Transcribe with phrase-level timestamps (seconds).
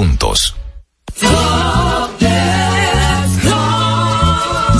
[0.01, 0.55] juntos.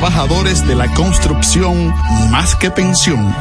[0.00, 1.92] de la construcción
[2.30, 3.34] más que pensión.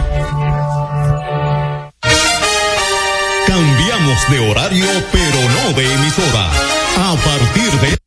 [3.48, 6.50] Cambiamos de horario, pero no de emisora.
[6.98, 7.98] A partir de...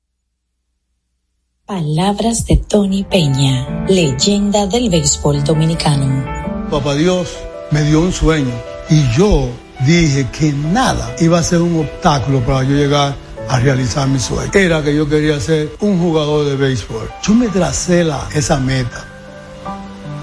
[1.65, 6.25] Palabras de Tony Peña, leyenda del béisbol dominicano.
[6.71, 7.29] Papá Dios
[7.71, 8.53] me dio un sueño
[8.91, 9.49] y yo
[9.87, 13.17] dije que nada iba a ser un obstáculo para yo llegar
[13.49, 14.51] a realizar mi sueño.
[14.55, 17.09] Era que yo quería ser un jugador de béisbol.
[17.23, 19.05] Yo me tracé la, esa meta.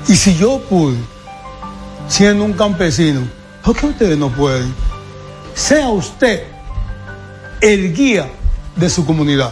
[0.07, 0.97] Y si yo pude,
[2.07, 3.21] siendo un campesino,
[3.63, 4.73] ¿por qué ustedes no pueden?
[5.53, 6.43] Sea usted
[7.61, 8.27] el guía
[8.75, 9.51] de su comunidad.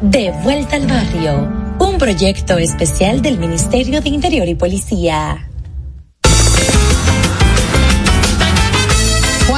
[0.00, 1.48] De vuelta al barrio,
[1.78, 5.48] un proyecto especial del Ministerio de Interior y Policía.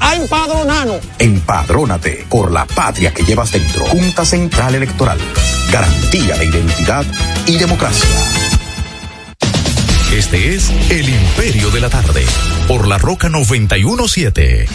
[0.00, 1.00] a empadronarnos.
[1.18, 3.84] Empadrónate por la patria que llevas dentro.
[3.86, 5.18] Junta Central Electoral.
[5.70, 7.04] Garantía de identidad
[7.46, 8.08] y democracia.
[10.12, 12.24] Este es El Imperio de la Tarde,
[12.68, 14.66] por la Roca 917.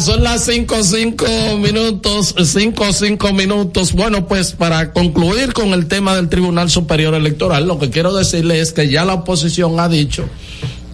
[0.00, 1.26] Son las cinco, cinco
[1.58, 3.92] minutos, cinco, cinco minutos.
[3.92, 8.60] Bueno, pues para concluir con el tema del Tribunal Superior Electoral, lo que quiero decirle
[8.60, 10.24] es que ya la oposición ha dicho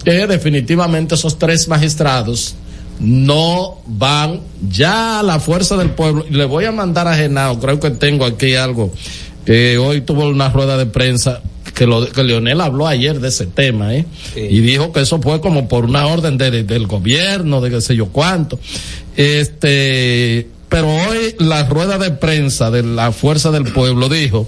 [0.05, 2.55] que definitivamente esos tres magistrados
[2.99, 6.25] no van ya a la fuerza del pueblo.
[6.31, 8.93] Le voy a mandar a Genao, creo que tengo aquí algo,
[9.45, 11.43] que hoy tuvo una rueda de prensa
[11.77, 14.07] que, lo, que Leonel habló ayer de ese tema, ¿eh?
[14.35, 17.95] Y dijo que eso fue como por una orden de, del gobierno, de qué sé
[17.95, 18.59] yo cuánto.
[19.17, 24.47] Este, pero hoy la rueda de prensa de la Fuerza del Pueblo dijo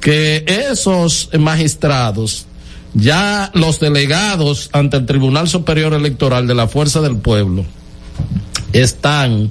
[0.00, 2.46] que esos magistrados,
[2.94, 7.64] ya los delegados ante el Tribunal Superior Electoral de la Fuerza del Pueblo,
[8.72, 9.50] están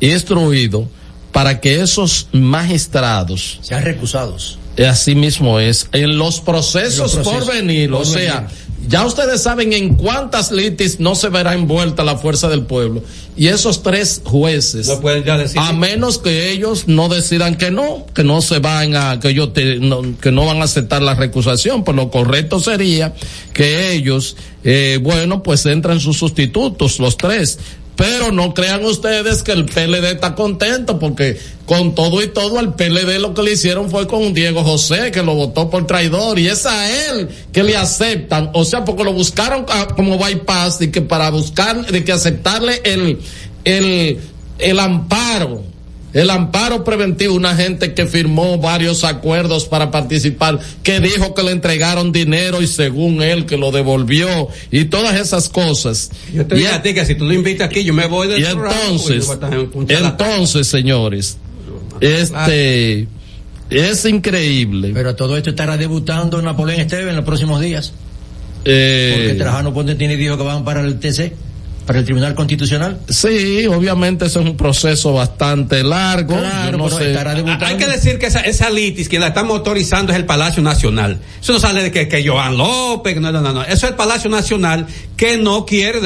[0.00, 0.86] instruidos
[1.32, 4.58] para que esos magistrados sean recusados.
[4.86, 5.88] Así mismo es.
[5.92, 8.48] En los procesos, Los procesos por venir, por o sea.
[8.88, 13.02] Ya ustedes saben en cuántas litis no se verá envuelta la fuerza del pueblo.
[13.36, 15.60] Y esos tres jueces, No pueden ya decir.
[15.60, 19.52] a menos que ellos no decidan que no, que no se van a, que ellos
[19.52, 23.14] te- no, que no van a aceptar la recusación, pues lo correcto sería
[23.52, 27.58] que ellos, eh, bueno, pues entren sus sustitutos, los tres.
[27.98, 31.36] Pero no crean ustedes que el PLD está contento porque
[31.66, 35.20] con todo y todo al PLD lo que le hicieron fue con Diego José que
[35.24, 39.12] lo votó por traidor y es a él que le aceptan, o sea, porque lo
[39.12, 43.18] buscaron ah, como bypass y que para buscar, de que aceptarle el,
[43.64, 44.20] el,
[44.60, 45.64] el amparo,
[46.20, 51.52] el amparo preventivo, una gente que firmó varios acuerdos para participar, que dijo que le
[51.52, 56.10] entregaron dinero y según él que lo devolvió y todas esas cosas.
[56.32, 58.28] Yo te Y digo a ti que si tú lo invitas aquí, yo me voy
[58.28, 60.30] del y programa, entonces, porque yo voy a estar en un charlatán.
[60.30, 61.38] entonces, señores,
[62.00, 63.06] este
[63.70, 64.90] es increíble.
[64.94, 67.92] Pero todo esto estará debutando Napoleón Esteves en los próximos días.
[68.64, 71.32] Eh, Porque Trajano Ponte tiene dijo que van para el TC,
[71.88, 72.98] para el Tribunal Constitucional.
[73.08, 76.36] Sí, obviamente eso es un proceso bastante largo.
[76.36, 77.08] Claro, no sé.
[77.12, 77.64] estará debutando.
[77.64, 81.18] Hay que decir que esa, esa litis que la estamos autorizando es el Palacio Nacional.
[81.40, 83.62] Eso no sale de que, que Joan López, que no, no, no, no.
[83.62, 84.86] Eso es el Palacio Nacional
[85.16, 86.00] que no quiere,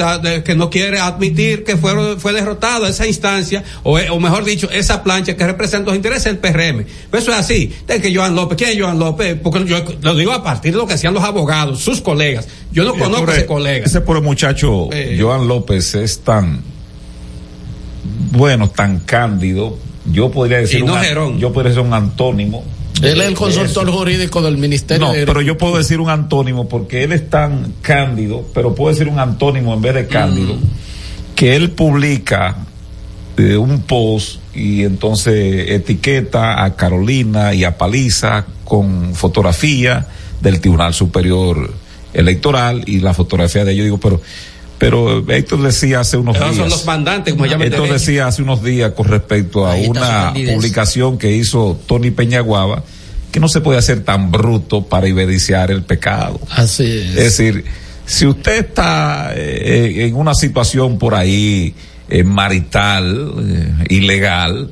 [0.45, 5.03] que no quiere admitir que fue, fue derrotado esa instancia, o, o mejor dicho, esa
[5.03, 6.85] plancha que representa los intereses del PRM.
[7.11, 7.73] Pero eso es así.
[7.85, 9.37] De que Joan López, ¿quién es Joan López?
[9.43, 12.47] Porque yo lo digo a partir de lo que hacían los abogados, sus colegas.
[12.71, 13.85] Yo no Y conozco a ese colega.
[13.85, 15.17] Ese pobre muchacho, Eh.
[15.19, 16.61] Joan López, es tan
[18.31, 19.77] bueno, tan cándido.
[20.11, 22.63] Yo podría decir, no un, yo podría decir un antónimo.
[23.01, 23.97] Él es el consultor eso.
[23.97, 27.73] jurídico del Ministerio No, de pero yo puedo decir un antónimo porque él es tan
[27.81, 30.55] cándido, pero puedo decir un antónimo en vez de cándido,
[31.35, 32.57] que él publica
[33.37, 40.07] eh, un post y entonces etiqueta a Carolina y a Paliza con fotografía
[40.41, 41.73] del Tribunal Superior
[42.13, 43.85] Electoral y la fotografía de ellos.
[43.85, 44.21] Digo, pero,
[44.87, 46.59] pero Héctor decía hace unos Esos días.
[46.61, 47.93] son los mandantes, como llaman Esto derecho.
[47.93, 52.83] decía hace unos días con respecto a una publicación que hizo Tony Peñaguaba
[53.31, 56.39] que no se puede hacer tan bruto para ibediciar el pecado.
[56.51, 57.05] Así es.
[57.09, 57.63] Es decir,
[58.05, 61.73] si usted está eh, en una situación por ahí
[62.09, 64.69] eh, marital, eh, ilegal,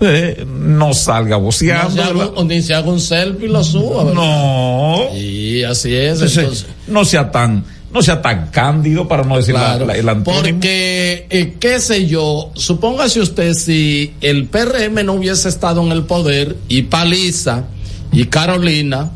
[0.00, 2.02] eh, no salga No se voceando.
[2.02, 2.32] haga ¿verdad?
[2.38, 4.04] un- ni se haga un selfie y lo suba.
[4.04, 4.14] ¿verdad?
[4.14, 5.08] No.
[5.14, 6.14] Y así es.
[6.14, 6.66] Entonces, entonces.
[6.88, 7.62] no sea tan,
[7.92, 10.42] no sea tan cándido para no decir la- la- el antónimo.
[10.42, 16.04] porque, eh, qué sé yo, supóngase usted si el PRM no hubiese estado en el
[16.04, 17.64] poder y Paliza
[18.12, 19.10] y Carolina,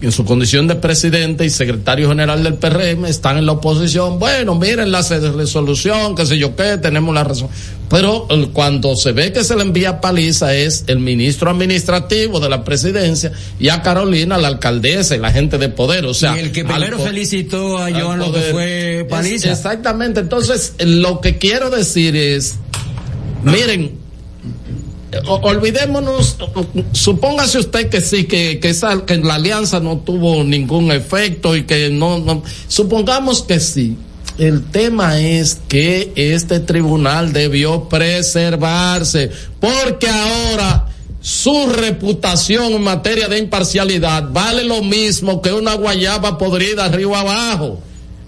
[0.00, 4.18] en su condición de presidente y secretario general del PRM, están en la oposición.
[4.18, 7.48] Bueno, miren la resolución, qué sé yo qué, tenemos la razón.
[7.88, 12.62] Pero cuando se ve que se le envía Paliza es el ministro administrativo de la
[12.64, 16.04] presidencia y a Carolina, la alcaldesa y la gente de poder.
[16.04, 18.52] O sea, y el que primero felicitó a Joan López poder.
[18.52, 19.50] fue Paliza.
[19.52, 20.20] Es- exactamente.
[20.20, 22.56] Entonces, lo que quiero decir es,
[23.44, 23.92] miren,
[25.24, 26.36] olvidémonos,
[26.92, 31.62] supóngase usted que sí, que, que, esa, que la alianza no tuvo ningún efecto y
[31.64, 33.96] que no, no, supongamos que sí.
[34.38, 40.88] El tema es que este tribunal debió preservarse, porque ahora
[41.20, 47.80] su reputación en materia de imparcialidad vale lo mismo que una guayaba podrida río abajo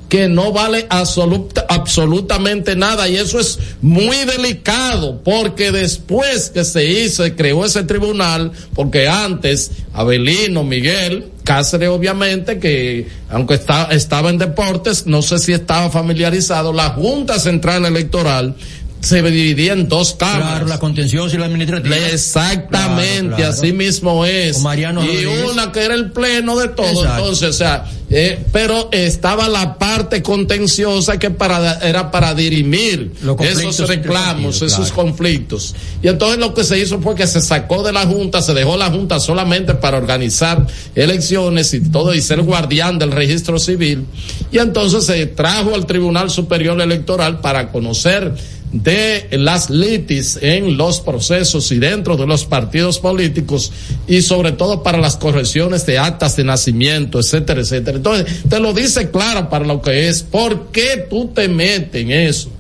[0.09, 3.09] que no vale absoluta- absolutamente nada.
[3.09, 9.71] Y eso es muy delicado porque después que se hizo, creó ese tribunal, porque antes
[9.93, 13.59] Abelino, Miguel, Cáceres obviamente que aunque
[13.91, 18.55] estaba en deportes, no sé si estaba familiarizado, la Junta Central Electoral
[19.01, 20.49] se dividía en dos cámaras.
[20.49, 21.97] Claro, la contenciosa y la administrativa.
[21.97, 23.53] Exactamente, Claro, claro.
[23.53, 24.61] así mismo es.
[24.61, 25.51] Mariano y Rodríguez.
[25.53, 27.19] una que era el pleno de todo, Exacto.
[27.19, 33.87] entonces, o sea, eh, pero estaba la parte contenciosa que para, era para dirimir esos
[33.89, 34.95] reclamos, esos claro.
[34.95, 35.75] conflictos.
[36.03, 38.77] Y entonces lo que se hizo fue que se sacó de la Junta, se dejó
[38.77, 44.07] la Junta solamente para organizar elecciones y todo, y ser guardián del registro civil.
[44.51, 48.33] Y entonces se trajo al Tribunal Superior Electoral para conocer
[48.73, 53.73] de las litis en los procesos y dentro de los partidos políticos
[54.07, 57.97] y sobre todo para las correcciones de actas de nacimiento, etcétera, etcétera.
[57.97, 60.23] Entonces, te lo dice claro para lo que es.
[60.23, 62.51] ¿Por qué tú te metes en eso?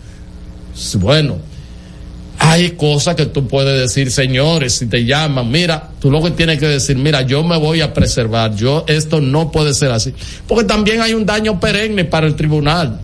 [0.95, 1.37] Bueno,
[2.39, 6.59] hay cosas que tú puedes decir, señores, si te llaman, mira, tú lo que tienes
[6.59, 10.15] que decir, mira, yo me voy a preservar, yo, esto no puede ser así.
[10.47, 13.01] Porque también hay un daño perenne para el tribunal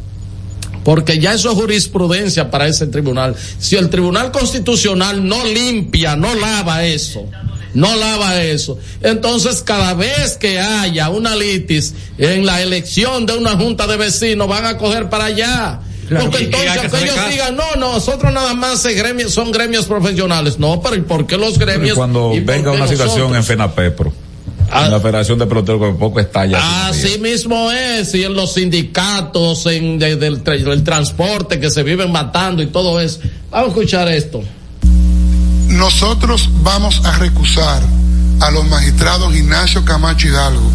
[0.85, 3.35] porque ya eso es jurisprudencia para ese tribunal.
[3.59, 7.27] Si el tribunal constitucional no limpia, no lava eso,
[7.73, 13.57] no lava eso, entonces cada vez que haya una litis en la elección de una
[13.57, 15.81] junta de vecinos van a coger para allá.
[16.07, 20.59] Porque entonces aunque ellos digan, no, no, nosotros nada más gremios, son gremios profesionales.
[20.59, 21.97] No, pero ¿y por qué los gremios?
[21.97, 24.24] cuando venga una situación en FENAPEPRO
[24.73, 26.89] en la Federación de Peloteros que poco está ya.
[26.89, 30.43] Así mismo es, y en los sindicatos, en del,
[30.85, 33.21] transporte que se viven matando y todo eso.
[33.51, 34.43] Vamos a escuchar esto.
[35.69, 37.83] Nosotros vamos a recusar
[38.41, 40.71] a los magistrados Ignacio Camacho Hidalgo,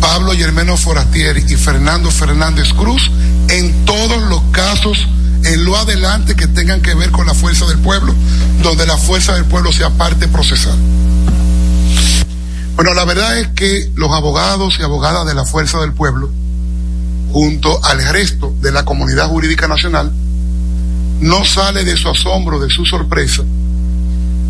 [0.00, 3.10] Pablo Germeno Forastieri y Fernando Fernández Cruz
[3.48, 5.06] en todos los casos
[5.44, 8.14] en lo adelante que tengan que ver con la fuerza del pueblo,
[8.62, 10.76] donde la fuerza del pueblo sea parte procesal.
[12.76, 16.28] Bueno, la verdad es que los abogados y abogadas de la Fuerza del Pueblo,
[17.30, 20.12] junto al resto de la comunidad jurídica nacional,
[21.20, 23.44] no sale de su asombro, de su sorpresa,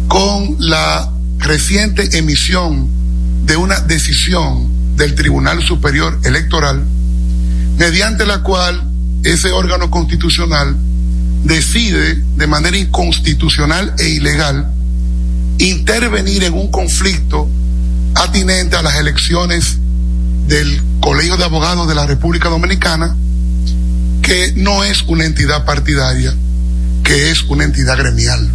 [0.09, 2.89] con la reciente emisión
[3.45, 6.83] de una decisión del Tribunal Superior Electoral,
[7.77, 8.89] mediante la cual
[9.23, 10.75] ese órgano constitucional
[11.45, 14.71] decide de manera inconstitucional e ilegal
[15.59, 17.51] intervenir en un conflicto
[18.15, 19.79] atinente a las elecciones
[20.47, 23.17] del Colegio de Abogados de la República Dominicana,
[24.23, 26.35] que no es una entidad partidaria,
[27.03, 28.49] que es una entidad gremial.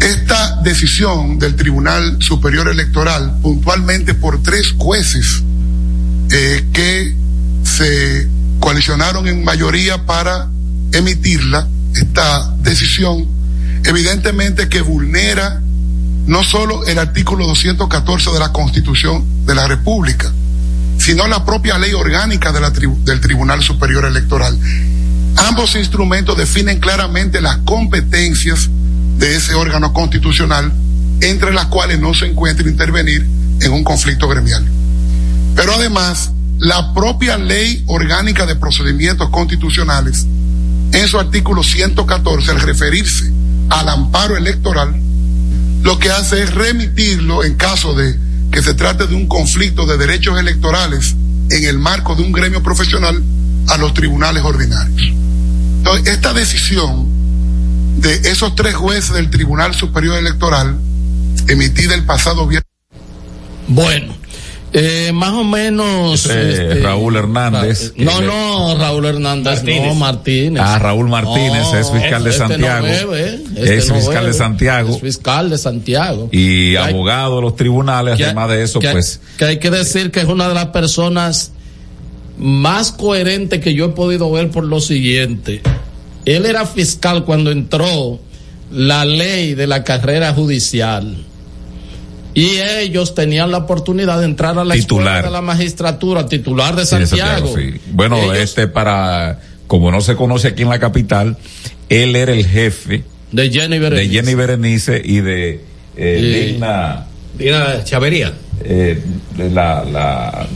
[0.00, 5.42] Esta decisión del Tribunal Superior Electoral, puntualmente por tres jueces
[6.30, 7.14] eh, que
[7.64, 10.48] se coalicionaron en mayoría para
[10.92, 13.26] emitirla, esta decisión,
[13.84, 15.60] evidentemente que vulnera
[16.26, 20.32] no solo el artículo 214 de la Constitución de la República,
[20.98, 24.56] sino la propia ley orgánica del Tribunal Superior Electoral.
[25.36, 28.68] Ambos instrumentos definen claramente las competencias
[29.18, 30.72] de ese órgano constitucional,
[31.20, 33.26] entre las cuales no se encuentra intervenir
[33.60, 34.64] en un conflicto gremial.
[35.56, 40.26] Pero además, la propia ley orgánica de procedimientos constitucionales,
[40.92, 43.32] en su artículo 114, al referirse
[43.70, 44.94] al amparo electoral,
[45.82, 48.16] lo que hace es remitirlo en caso de
[48.50, 51.14] que se trate de un conflicto de derechos electorales
[51.50, 53.22] en el marco de un gremio profesional
[53.68, 55.12] a los tribunales ordinarios.
[55.78, 57.06] Entonces, esta decisión
[57.98, 60.78] de esos tres jueces del Tribunal Superior Electoral,
[61.48, 62.68] emitida el pasado viernes.
[63.68, 64.14] Bueno,
[64.72, 66.26] eh, más o menos.
[66.26, 67.92] Este, Raúl Hernández.
[67.96, 70.62] no, no, Raúl Hernández, no, Martínez.
[70.64, 72.86] Ah, Raúl Martínez es fiscal de este Santiago.
[73.14, 74.94] Este es fiscal de Santiago.
[74.94, 76.28] Es fiscal de Santiago.
[76.32, 79.20] Y abogado de los tribunales, además de eso, pues.
[79.36, 81.52] Que hay que decir que es una de las personas
[82.38, 85.62] más coherentes que yo he podido ver por lo siguiente.
[86.24, 88.20] Él era fiscal cuando entró
[88.70, 91.26] la ley de la carrera judicial
[92.34, 95.24] y ellos tenían la oportunidad de entrar a la titular.
[95.24, 97.54] de la magistratura, titular de Santiago.
[97.92, 101.36] Bueno, este para, como no se conoce aquí en la capital,
[101.88, 105.60] él era el jefe de Jenny Berenice, de Jenny Berenice y de
[105.96, 108.32] eh, Digna, Digna Chavería.
[108.64, 109.02] Eh,
[109.36, 110.46] la, la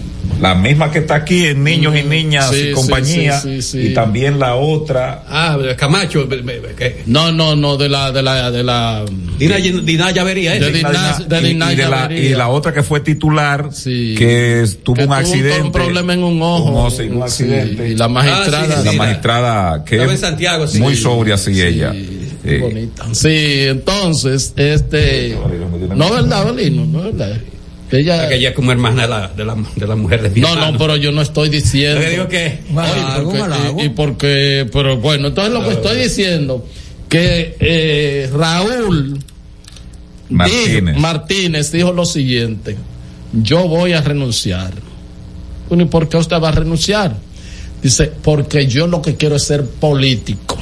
[0.40, 4.54] la misma que está aquí en Niños y mm, Niñas y compañía, y también la
[4.54, 5.24] otra.
[5.28, 6.28] Ah, Camacho.
[7.06, 9.04] No, no, no, de la, de la, de la.
[9.38, 10.60] Dina, Dina Llavería, ¿eh?
[10.60, 15.12] De Dina, de Dina, y, la, y, la, otra que fue titular, que tuvo un
[15.12, 15.62] accidente.
[15.62, 16.88] un problema en un ojo.
[16.88, 17.88] Un, accidente.
[17.88, 18.80] y la magistrada.
[18.80, 21.92] Ah, la magistrada que en Santiago, muy sobria, sí, ella.
[21.92, 23.06] Sí, bonita.
[23.12, 25.36] Sí, entonces, este.
[25.94, 26.84] No, ¿verdad, Belino?
[26.84, 27.36] No, ¿verdad?
[27.92, 30.76] Ella, que ella es como hermana de la, de la, de la mujer No, no,
[30.76, 32.02] pero yo no estoy diciendo.
[32.02, 32.58] Yo digo que.
[33.78, 36.66] y, porque, pero bueno, entonces lo que estoy diciendo,
[37.08, 39.20] que eh, Raúl
[40.30, 40.96] Martínez.
[40.96, 42.76] Martínez dijo lo siguiente:
[43.32, 44.72] Yo voy a renunciar.
[45.70, 47.16] ¿y por qué usted va a renunciar?
[47.82, 50.56] Dice, porque yo lo que quiero es ser político.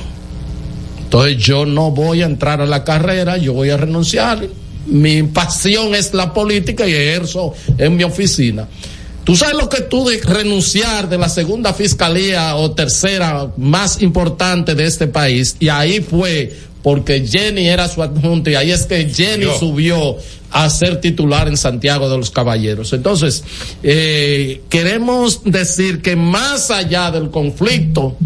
[1.05, 4.47] Entonces yo no voy a entrar a la carrera, yo voy a renunciar
[4.87, 8.69] mi pasión es la política y ejerzo en mi oficina.
[9.25, 14.75] Tú sabes lo que tú de renunciar de la segunda fiscalía o tercera más importante
[14.75, 19.09] de este país y ahí fue porque Jenny era su adjunto y ahí es que
[19.09, 20.19] Jenny subió
[20.51, 22.93] a ser titular en Santiago de los Caballeros.
[22.93, 23.43] Entonces,
[23.83, 28.19] eh, queremos decir que más allá del conflicto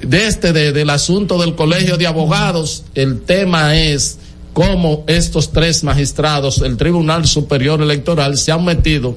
[0.00, 4.18] de este, del asunto del colegio de abogados, el tema es
[4.54, 9.16] cómo estos tres magistrados del Tribunal Superior Electoral se han metido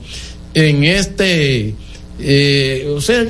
[0.53, 1.73] en este
[2.19, 3.29] eh, o sea, en,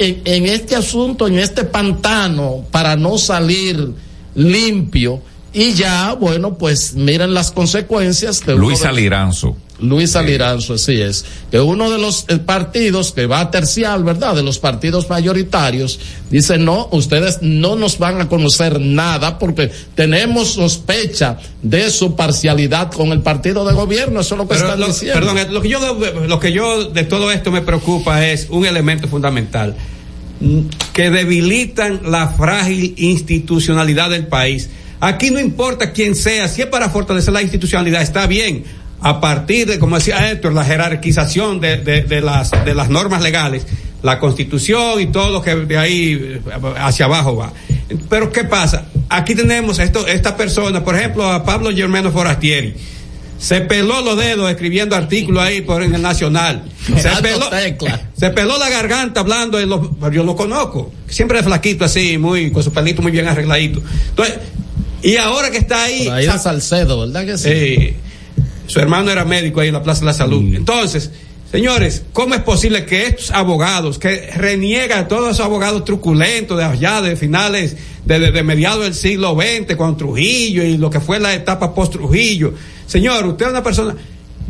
[0.00, 3.90] en- en este asunto, en este pantano, para no salir
[4.36, 5.20] limpio.
[5.52, 9.56] Y ya, bueno, pues miren las consecuencias Luis Aliranzo.
[9.80, 11.24] Luis Aliranzo, así es.
[11.50, 14.34] Que uno de los eh, partidos que va a terciar, ¿verdad?
[14.34, 20.54] De los partidos mayoritarios, dice, no, ustedes no nos van a conocer nada porque tenemos
[20.54, 24.20] sospecha de su parcialidad con el partido de gobierno.
[24.20, 25.20] Eso es lo que Pero están lo- diciendo.
[25.20, 28.66] perdón, eh, lo que yo lo que yo de todo esto me preocupa es un
[28.66, 29.76] elemento fundamental
[30.40, 30.60] mm,
[30.92, 34.68] que debilitan la frágil institucionalidad del país.
[35.00, 38.64] Aquí no importa quién sea, si es para fortalecer la institucionalidad, está bien.
[39.00, 43.22] A partir de, como decía Héctor, la jerarquización de, de- de las, de las normas
[43.22, 43.64] legales,
[44.02, 46.40] la constitución y todo lo que de ahí eh,
[46.78, 47.52] hacia abajo va.
[48.10, 48.86] Pero ¿qué pasa?
[49.08, 52.74] Aquí tenemos esto, esta persona, por ejemplo, a Pablo Germano Forastieri
[53.38, 56.64] se peló los dedos escribiendo artículos ahí por en el Nacional.
[57.00, 58.00] Se peló, tecla.
[58.18, 60.92] se peló la garganta hablando, en los- yo lo conozco.
[61.06, 63.80] Siempre es flaquito así, muy, con su pelito muy bien arregladito.
[64.10, 64.38] Entonces,
[65.02, 66.04] y ahora que está ahí.
[66.06, 67.48] Por ahí Salcedo, ¿verdad que sí?
[67.48, 67.94] Sí.
[68.68, 70.42] Su hermano era médico ahí en la Plaza de la Salud.
[70.54, 71.10] Entonces,
[71.50, 77.00] señores, ¿cómo es posible que estos abogados, que reniegan todos esos abogados truculentos de allá,
[77.00, 81.18] de finales, de, de, de mediados del siglo XX, con Trujillo y lo que fue
[81.18, 82.52] la etapa post-Trujillo,
[82.86, 83.96] señor, usted es una persona,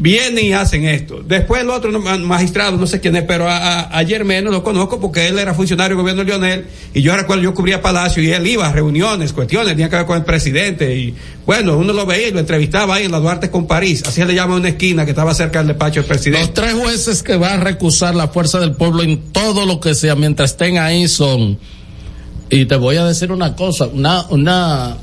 [0.00, 1.22] vienen y hacen esto.
[1.26, 1.90] Después el otro
[2.20, 6.02] magistrado, no sé quién es, pero ayer menos lo conozco porque él era funcionario del
[6.02, 9.68] gobierno de Lionel y yo recuerdo, yo cubría Palacio y él iba a reuniones, cuestiones,
[9.72, 11.14] tenía que ver con el presidente y
[11.44, 14.34] bueno, uno lo veía y lo entrevistaba ahí en la Duarte con París, así le
[14.34, 16.40] llama una esquina que estaba cerca del despacho del presidente.
[16.46, 19.94] Los tres jueces que van a recusar la fuerza del pueblo en todo lo que
[19.96, 21.58] sea mientras estén ahí son,
[22.50, 24.96] y te voy a decir una cosa, una, una,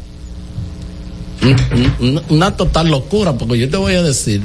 [1.42, 4.42] un- un- una total locura, porque yo te voy a decir,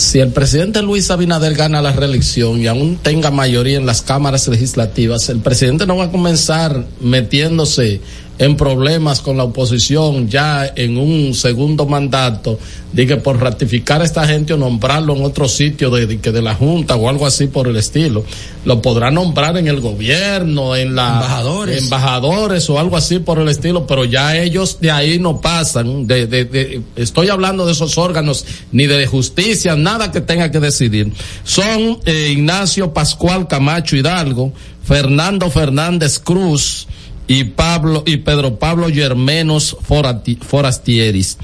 [0.00, 4.48] si el presidente Luis Abinader gana la reelección y aún tenga mayoría en las cámaras
[4.48, 8.00] legislativas, el presidente no va a comenzar metiéndose
[8.40, 12.58] en problemas con la oposición ya en un segundo mandato,
[12.90, 16.32] de que por ratificar a esta gente o nombrarlo en otro sitio de, de que
[16.32, 18.24] de la Junta o algo así por el estilo.
[18.64, 21.82] Lo podrá nombrar en el gobierno, en la Embajadores.
[21.82, 26.06] embajadores o algo así por el estilo, pero ya ellos de ahí no pasan.
[26.06, 30.60] De, de, de- estoy hablando de esos órganos ni de justicia, nada que tenga que
[30.60, 31.12] decidir.
[31.44, 36.88] Son eh, Ignacio Pascual Camacho Hidalgo, Fernando Fernández Cruz
[37.32, 41.38] y Pablo y Pedro Pablo Germenos Forati- Forastieris.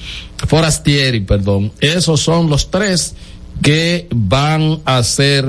[0.48, 1.70] Forastieri, perdón.
[1.80, 3.14] Esos son los tres
[3.62, 5.48] que van a ser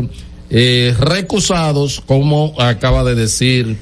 [0.52, 3.78] eh, recusados, como acaba de decir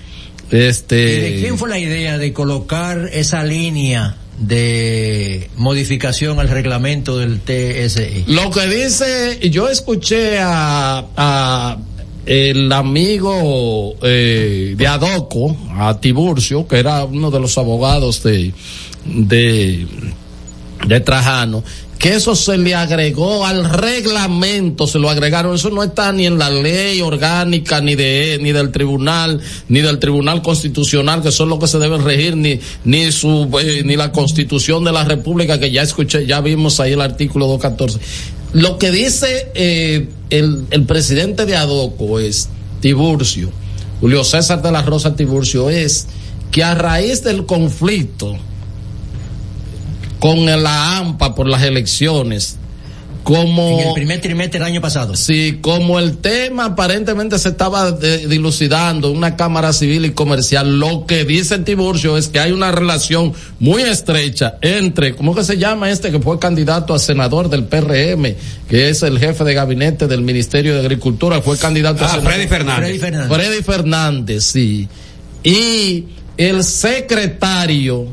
[0.50, 0.96] este.
[1.18, 7.42] ¿Y de quién fue la idea de colocar esa línea de modificación al reglamento del
[7.42, 8.24] TSI?
[8.28, 11.78] Lo que dice, yo escuché a, a
[12.26, 18.52] el amigo eh, de Adoco, a Tiburcio, que era uno de los abogados de,
[19.06, 19.88] de,
[21.02, 21.64] Trajano,
[22.00, 26.38] que eso se le agregó al reglamento, se lo agregaron, eso no está ni en
[26.38, 31.60] la ley orgánica, ni de, ni del tribunal, ni del tribunal constitucional, que son los
[31.60, 35.72] que se deben regir, ni, ni su, eh, ni la constitución de la república, que
[35.72, 38.00] ya escuché, ya vimos ahí el artículo 214.
[38.56, 42.48] Lo que dice, eh, el, el presidente de Adoco es
[42.80, 43.52] Tiburcio,
[44.00, 46.08] Julio César de la Rosa Tiburcio, es
[46.52, 48.38] que a raíz del conflicto,
[50.20, 52.56] con la AMPA por las elecciones,
[53.26, 55.16] como En el primer trimestre del año pasado.
[55.16, 61.06] Sí, como el tema aparentemente se estaba de- dilucidando una Cámara Civil y Comercial, lo
[61.08, 65.90] que dice Tiburcio es que hay una relación muy estrecha entre, ¿cómo que se llama
[65.90, 68.36] este que fue candidato a senador del PRM,
[68.70, 72.32] que es el jefe de gabinete del Ministerio de Agricultura, fue candidato a Ah, senador?
[72.32, 72.78] Freddy Fernández.
[72.86, 73.38] Freddy Fernández.
[73.38, 74.88] Freddy Fernández, sí.
[75.44, 76.06] Y
[76.38, 78.08] el secretario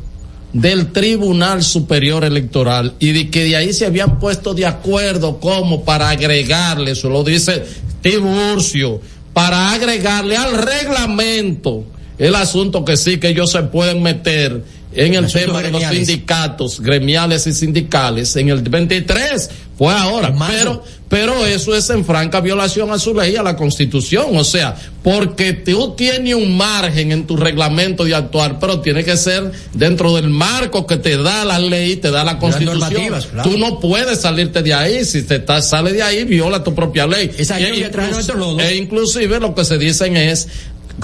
[0.52, 5.84] del Tribunal Superior Electoral y de que de ahí se habían puesto de acuerdo como
[5.84, 7.64] para agregarle, eso lo dice
[8.02, 9.00] Tiburcio,
[9.32, 11.84] para agregarle al reglamento
[12.18, 14.62] el asunto que sí que ellos se pueden meter
[14.94, 20.84] en el tema de los sindicatos gremiales y sindicales en el 23 fue ahora pero
[21.12, 24.34] pero eso es en franca violación a su ley, a la constitución.
[24.34, 29.18] O sea, porque tú tienes un margen en tu reglamento de actuar, pero tiene que
[29.18, 33.12] ser dentro del marco que te da la ley, te da la constitución.
[33.30, 33.42] claro.
[33.50, 35.04] Tú no puedes salirte de ahí.
[35.04, 37.30] Si te estás- sale de ahí, viola tu propia ley.
[37.36, 38.60] Esa E lluvia trae inclus- nuestro lodo.
[38.60, 40.48] e inclusive lo que se dicen es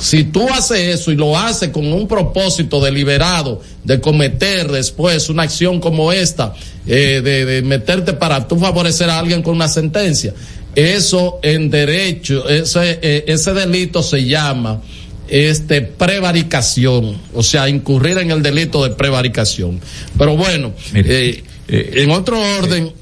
[0.01, 5.45] si tú haces eso y lo haces con un propósito deliberado de cometer después una
[5.45, 6.55] acción como esta,
[6.87, 10.35] eh, de, de meterte para tú favorecer a alguien con una sentencia,
[10.75, 14.81] eso en derecho, ese, eh, ese delito se llama
[15.29, 19.81] este prevaricación, o sea, incurrir en el delito de prevaricación.
[20.17, 22.93] Pero bueno, eh, en otro orden,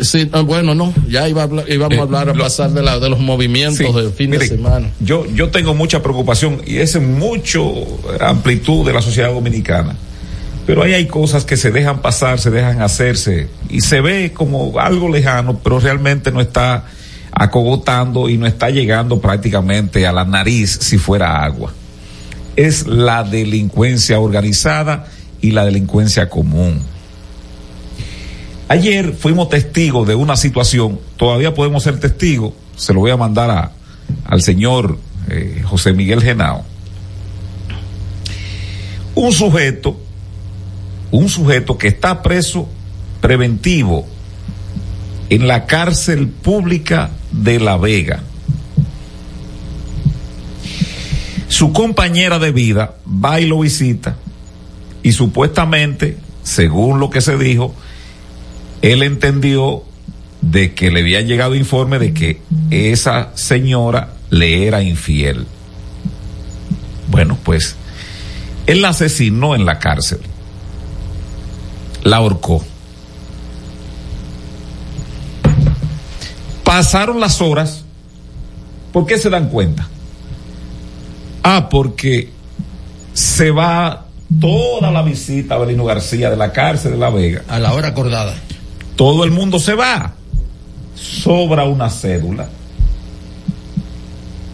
[0.00, 2.98] sí, ah, bueno, no, ya iba a hablar- íbamos a hablar a pasar de, la,
[2.98, 4.88] de los movimientos Sí, del fin de semana.
[5.00, 7.72] Yo, yo tengo mucha preocupación y es mucho
[8.20, 9.96] amplitud de la sociedad dominicana.
[10.66, 14.78] Pero ahí hay cosas que se dejan pasar, se dejan hacerse y se ve como
[14.80, 16.84] algo lejano, pero realmente no está
[17.32, 21.72] acogotando y no está llegando prácticamente a la nariz si fuera agua.
[22.56, 25.06] Es la delincuencia organizada
[25.40, 26.80] y la delincuencia común.
[28.68, 33.72] Ayer fuimos testigos de una situación, todavía podemos ser testigos, se lo voy a mandar
[34.24, 34.98] al señor
[35.28, 36.64] eh, José Miguel Genao.
[39.14, 40.00] Un sujeto,
[41.10, 42.68] un sujeto que está preso
[43.20, 44.06] preventivo
[45.28, 48.22] en la cárcel pública de La Vega.
[51.48, 54.16] Su compañera de vida va y lo visita
[55.02, 57.74] y supuestamente, según lo que se dijo,
[58.84, 59.82] él entendió
[60.42, 65.46] de que le había llegado informe de que esa señora le era infiel.
[67.08, 67.76] Bueno, pues
[68.66, 70.18] él la asesinó en la cárcel.
[72.02, 72.62] La ahorcó.
[76.62, 77.84] Pasaron las horas.
[78.92, 79.88] ¿Por qué se dan cuenta?
[81.42, 82.28] Ah, porque
[83.14, 87.44] se va toda la visita a Belino García de la cárcel de La Vega.
[87.48, 88.34] A la hora acordada.
[88.96, 90.12] Todo el mundo se va.
[90.94, 92.48] Sobra una cédula.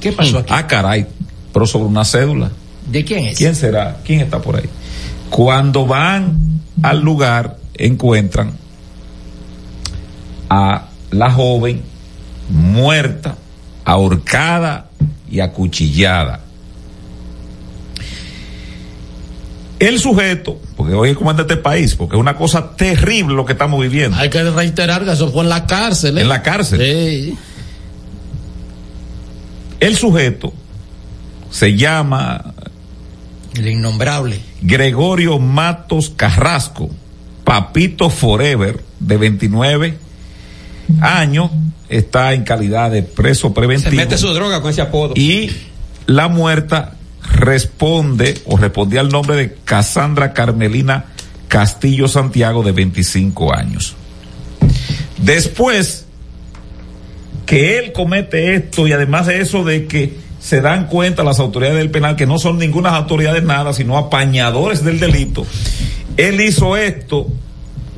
[0.01, 0.53] ¿Qué pasó aquí?
[0.55, 1.07] Ah, caray.
[1.53, 2.51] Pero sobre una cédula.
[2.91, 3.37] ¿De quién es?
[3.37, 3.99] ¿Quién será?
[4.05, 4.69] ¿Quién está por ahí?
[5.29, 8.53] Cuando van al lugar, encuentran
[10.49, 11.83] a la joven
[12.49, 13.37] muerta,
[13.85, 14.89] ahorcada
[15.31, 16.41] y acuchillada.
[19.81, 23.47] El sujeto, porque hoy es comandante de este país, porque es una cosa terrible lo
[23.47, 24.15] que estamos viviendo.
[24.19, 26.19] Hay que reiterar que eso fue en la cárcel.
[26.19, 26.21] ¿eh?
[26.21, 26.79] En la cárcel.
[26.79, 27.39] Sí.
[29.81, 30.53] El sujeto
[31.51, 32.53] se llama
[33.55, 34.39] El innombrable.
[34.61, 36.91] Gregorio Matos Carrasco,
[37.45, 39.99] Papito Forever, de 29
[41.01, 41.51] años,
[41.89, 43.97] está en calidad de preso Se preventivo.
[43.97, 45.15] mete su droga con ese apodo.
[45.17, 45.51] Y
[46.05, 46.97] la muerta
[47.33, 51.07] responde o respondía al nombre de Cassandra Carmelina
[51.49, 53.97] Castillo Santiago, de 25 años.
[55.19, 56.07] Después
[57.45, 61.79] que él comete esto y además de eso de que se dan cuenta las autoridades
[61.79, 65.45] del penal que no son ninguna autoridades nada, sino apañadores del delito,
[66.17, 67.27] él hizo esto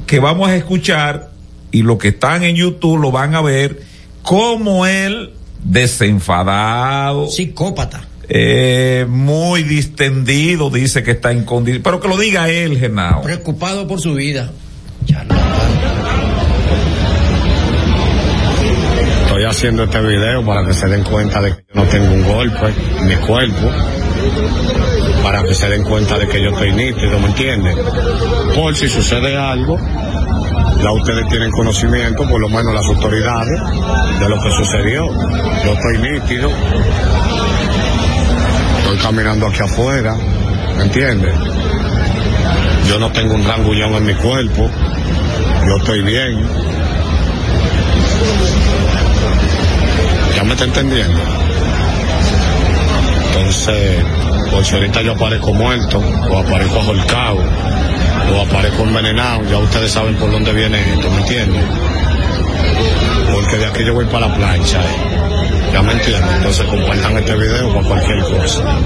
[0.06, 1.30] que vamos a escuchar
[1.70, 3.82] y los que están en YouTube lo van a ver
[4.22, 12.16] como él desenfadado, psicópata, eh, muy distendido, dice que está en condición, pero que lo
[12.16, 13.22] diga él, Genao.
[13.22, 14.50] Preocupado por su vida.
[19.22, 22.22] Estoy haciendo este video para que se den cuenta de que yo no tengo un
[22.22, 23.70] golpe en mi cuerpo.
[25.22, 27.76] Para que se den cuenta de que yo estoy nítido, ¿me entienden?
[28.54, 29.78] Por si sucede algo,
[30.82, 33.60] ya ustedes tienen conocimiento, por lo menos las autoridades,
[34.20, 35.06] de lo que sucedió.
[35.64, 36.50] Yo estoy nítido.
[39.00, 40.14] Caminando aquí afuera,
[40.76, 41.34] ¿me entienden?
[42.88, 44.70] Yo no tengo un rangullón en mi cuerpo.
[45.66, 46.46] Yo estoy bien.
[50.36, 51.20] ¿Ya me está entendiendo?
[53.28, 54.04] Entonces,
[54.50, 55.98] pues si ahorita yo aparezco muerto,
[56.30, 57.42] o aparezco ahorcado,
[58.34, 61.64] o aparezco envenenado, ya ustedes saben por dónde viene esto, ¿me entienden?
[63.32, 65.11] Porque de aquí yo voy para la plancha, ¿eh?
[65.72, 66.34] ¿Ya me entienden?
[66.36, 68.78] Entonces compartan este video para cualquier cosa.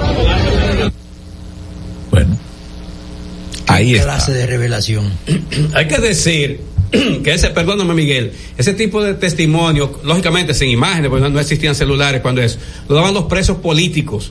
[3.66, 4.05] Ahí está.
[4.05, 5.12] Clase de revelación.
[5.75, 11.22] Hay que decir que ese, perdóname Miguel, ese tipo de testimonio, lógicamente sin imágenes, porque
[11.22, 14.31] no, no existían celulares cuando eso, lo daban los presos políticos,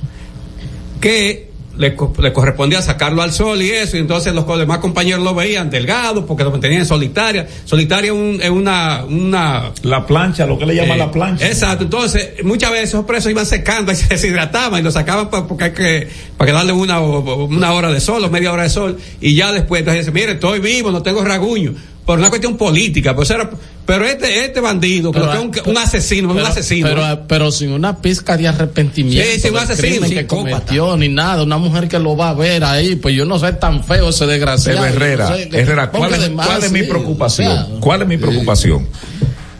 [1.01, 5.23] que le, co- le correspondía sacarlo al sol y eso, y entonces los demás compañeros
[5.23, 7.47] lo veían delgado porque lo mantenían en solitaria.
[7.65, 9.71] Solitaria es un- es una, una...
[9.83, 11.45] La plancha, lo que le llaman la plancha.
[11.47, 15.47] Exacto, entonces muchas veces esos presos iban secando y se deshidrataban y lo sacaban pa-
[15.47, 16.07] porque hay que,
[16.37, 19.51] para que darle una, una hora de sol o media hora de sol y ya
[19.51, 21.73] después entonces dice, mire, estoy vivo, no tengo raguño.
[22.05, 23.49] Por una cuestión política, pues era,
[23.85, 26.87] pero este, este bandido, que Pero, es un, un asesino, es un asesino.
[26.87, 29.29] Pero, pero sin una pizca de arrepentimiento.
[29.31, 30.51] Sí, sí, un asesino, que psicópata.
[30.65, 31.43] cometió, ni nada.
[31.43, 34.25] Una mujer que lo va a ver ahí, pues yo no sé tan feo ese
[34.25, 34.81] desgraciado.
[34.81, 37.51] Pero Herrera, yo no sé, que Herrera, ¿cuál es, cuál mi preocupación?
[37.51, 38.87] o sea, ¿Cuál es mi preocupación?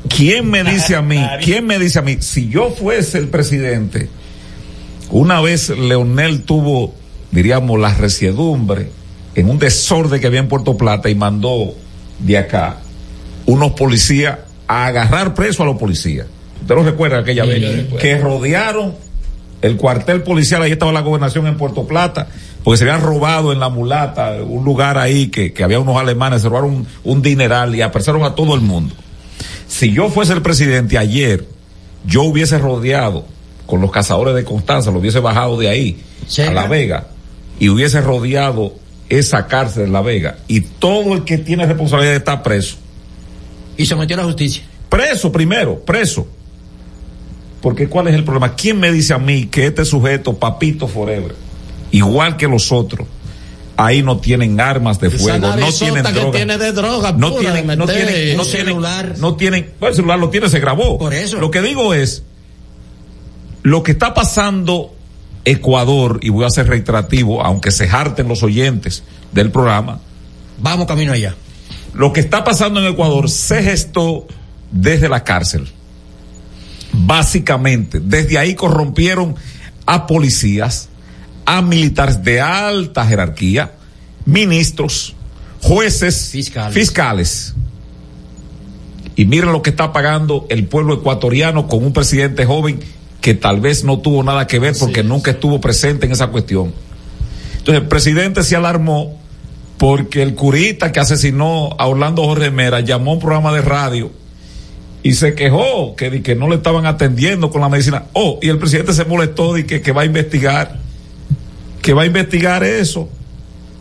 [0.09, 1.23] ¿Quién me dice a mí?
[1.43, 2.17] ¿Quién me dice a mí?
[2.19, 4.09] Si yo fuese el presidente,
[5.11, 6.95] una vez Leonel tuvo,
[7.31, 8.89] diríamos, la resiedumbre
[9.35, 11.75] en un desorden que había en Puerto Plata y mandó
[12.19, 12.79] de acá
[13.45, 16.27] unos policías a agarrar preso a los policías.
[16.61, 17.87] ¿Usted lo recuerda aquella Sí, vez?
[17.99, 18.95] Que rodearon
[19.61, 22.27] el cuartel policial, ahí estaba la gobernación en Puerto Plata,
[22.63, 26.41] porque se habían robado en la mulata, un lugar ahí que, que había unos alemanes,
[26.41, 28.93] se robaron un, un dineral y apresaron a todo el mundo.
[29.67, 31.45] Si yo fuese el presidente ayer,
[32.05, 33.25] yo hubiese rodeado
[33.65, 35.99] con los cazadores de Constanza, lo hubiese bajado de ahí
[36.47, 37.07] a La Vega
[37.59, 38.73] y hubiese rodeado
[39.09, 42.77] esa cárcel de La Vega y todo el que tiene responsabilidad está preso.
[43.77, 44.63] Y se metió a la justicia.
[44.89, 46.27] Preso primero, preso.
[47.61, 48.55] Porque ¿cuál es el problema?
[48.55, 51.35] ¿Quién me dice a mí que este sujeto, papito forever,
[51.91, 53.07] igual que los otros,
[53.75, 56.31] ahí no tienen armas de fuego, no tienen que droga?
[56.31, 59.15] tiene de droga no pura, tienen, de no tienen, no tienen, celular.
[59.17, 60.97] no tienen, el celular lo tiene, se grabó.
[60.97, 61.39] Por eso.
[61.39, 62.23] Lo que digo es,
[63.63, 64.95] lo que está pasando
[65.45, 69.99] Ecuador, y voy a ser reiterativo, aunque se harten los oyentes del programa.
[70.57, 71.35] Vamos camino allá.
[71.95, 74.27] Lo que está pasando en Ecuador se gestó
[74.69, 75.67] desde la cárcel.
[76.91, 79.35] Básicamente, desde ahí corrompieron
[79.85, 80.89] a policías,
[81.45, 83.73] a militares de alta jerarquía,
[84.25, 85.15] ministros,
[85.61, 86.31] jueces,
[86.71, 87.53] fiscales.
[89.15, 92.81] Y miren lo que está pagando el pueblo ecuatoriano con un presidente joven
[93.21, 96.73] que tal vez no tuvo nada que ver porque nunca estuvo presente en esa cuestión.
[97.57, 99.17] Entonces el presidente se alarmó
[99.77, 104.11] porque el curita que asesinó a Orlando Jorge Mera llamó a un programa de radio
[105.03, 108.05] y se quejó que, di que no le estaban atendiendo con la medicina.
[108.13, 110.79] Oh, y el presidente se molestó y que, que va a investigar,
[111.81, 113.09] que va a investigar eso.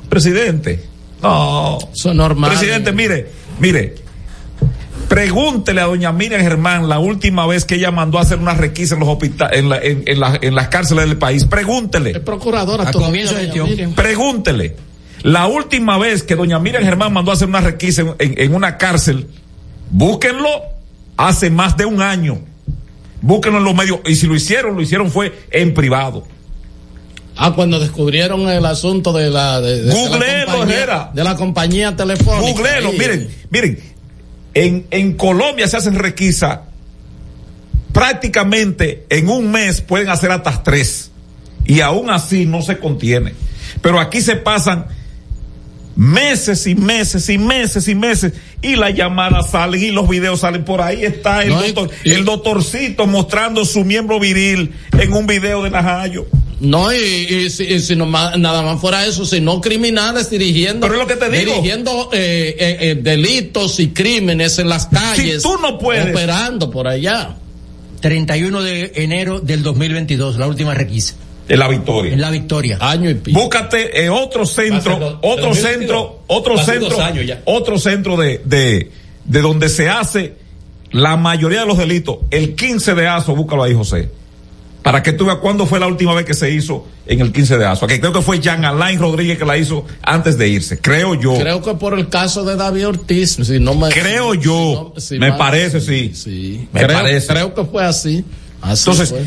[0.08, 0.84] Presidente,
[1.22, 1.78] no.
[1.94, 2.50] Eso es normal.
[2.50, 3.28] Presidente, mire,
[3.58, 3.94] mire,
[5.08, 8.94] pregúntele a doña Miriam Germán la última vez que ella mandó a hacer una requisa
[8.94, 11.44] en los hospitales, en, la- en- en la- en las cárceles del país.
[11.46, 12.18] Pregúntele.
[12.20, 13.94] procuradora A todavía, comienzo.
[13.94, 14.76] Pregúntele.
[15.24, 18.54] La última vez que doña Miriam Germán mandó a hacer una requisa en, en- en
[18.54, 19.26] una cárcel,
[19.90, 20.48] búsquenlo
[21.16, 22.38] hace más de un año.
[23.22, 24.00] Búsquenlo en los medios.
[24.06, 26.24] Y si lo hicieron, lo hicieron fue en privado.
[27.36, 31.10] Ah, cuando descubrieron el asunto de la de, de- de la compañía- Herrera.
[31.14, 32.40] de la compañía telefónica.
[32.52, 32.98] Googlelo, Ahí.
[32.98, 33.78] miren, miren,
[34.52, 36.64] en, en Colombia se hacen requisa,
[37.92, 41.10] prácticamente en un mes pueden hacer hasta tres,
[41.64, 43.32] y aún así no se contiene.
[43.80, 44.86] Pero aquí se pasan
[45.96, 50.64] meses y meses y meses y meses, y las llamadas salen y los videos salen
[50.64, 51.04] por ahí.
[51.04, 55.70] Está el, No, y- doctor, el doctorcito mostrando su miembro viril en un video de
[55.70, 56.26] Najayo.
[56.60, 60.86] No, y, y si, y si no ma- nada más fuera eso, sino criminales dirigiendo,
[60.86, 61.52] Pero es lo que te digo.
[61.52, 65.42] dirigiendo eh, eh, eh, delitos y crímenes en las calles.
[65.42, 67.36] tú no puedes- Operando por allá.
[68.00, 71.14] 31 de enero del 2022, la última requisa.
[71.48, 72.12] En la victoria.
[72.14, 72.78] En la victoria.
[72.80, 73.38] Año y pico.
[73.38, 75.58] Búscate eh, otro centro, otro 2022.
[75.58, 76.98] centro, otro centro,
[77.44, 78.90] otro centro de, de,
[79.24, 80.34] de donde se hace
[80.90, 82.18] la mayoría de los delitos.
[82.30, 84.08] El 15 de ASO, búscalo ahí, José.
[84.82, 87.56] Para que tú veas cuándo fue la última vez que se hizo en el 15
[87.56, 87.86] de ASO.
[87.86, 90.78] Que creo que fue Jean Alain Rodríguez que la hizo antes de irse.
[90.78, 91.34] Creo yo.
[91.38, 94.92] Creo que por el caso de David Ortiz, si no me, Creo yo.
[94.94, 96.12] si no- si me mal- parece, sí.
[96.14, 96.68] Sí.
[96.72, 97.26] Me creo, parece.
[97.28, 98.24] creo que fue así.
[98.60, 99.22] Así Entonces, fue.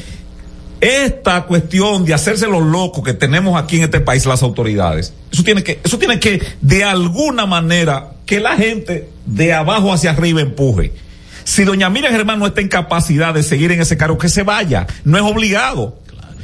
[0.82, 5.44] Esta cuestión de hacerse los locos que tenemos aquí en este país las autoridades, eso
[5.44, 10.42] tiene que, eso tiene que de alguna manera que la gente de abajo hacia arriba
[10.42, 10.94] empuje.
[11.44, 14.44] Si doña Miriam Germán no está en capacidad de seguir en ese cargo, que se
[14.44, 15.98] vaya, no es obligado.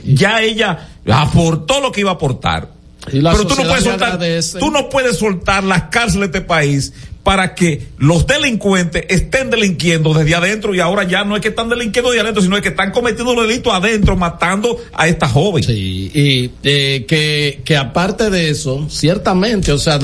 [0.05, 2.69] Ya ella aportó lo que iba a aportar.
[3.05, 4.59] Pero tú no puedes soltar, agradece.
[4.59, 6.93] tú no puedes soltar las cárceles de este país
[7.23, 11.69] para que los delincuentes estén delinquiendo desde adentro y ahora ya no es que están
[11.69, 15.63] delinquiendo de adentro, sino es que están cometiendo los delitos adentro, matando a esta joven.
[15.63, 19.99] Sí, y eh, que, que aparte de eso, ciertamente, o sea,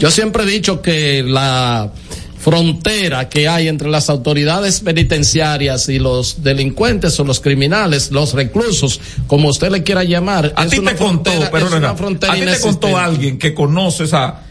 [0.00, 1.92] yo siempre he dicho que la
[2.38, 9.00] frontera que hay entre las autoridades penitenciarias y los delincuentes o los criminales, los reclusos,
[9.26, 13.38] como usted le quiera llamar, A ti te contó, pero a ti te contó alguien
[13.38, 14.47] que conoce esa,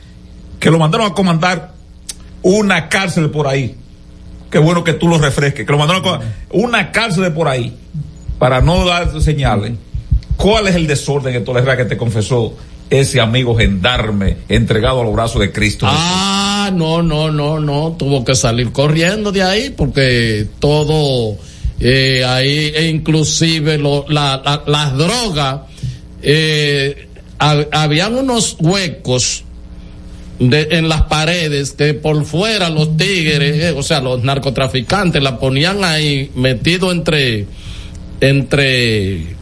[0.60, 1.74] que lo mandaron a comandar
[2.41, 3.76] una cárcel por ahí.
[4.50, 7.76] Qué bueno que tú lo refresques, que lo mandaron a comandar una cárcel por ahí,
[8.39, 9.74] para no dar señales.
[10.38, 12.56] ¿Cuál es el desorden que tolera que te confesó
[12.89, 15.86] ese amigo gendarme entregado a los brazos de Cristo?
[15.89, 21.36] Ah, no, no, no, no, tuvo que salir corriendo de ahí porque todo
[21.80, 25.62] eh, ahí, e inclusive las drogas,
[26.22, 27.08] eh,
[27.39, 29.43] hab- habían unos huecos
[30.39, 35.39] de, en las paredes que por fuera los tigres, eh, o sea, los narcotraficantes la
[35.39, 37.47] ponían ahí metido entre
[38.19, 39.38] entre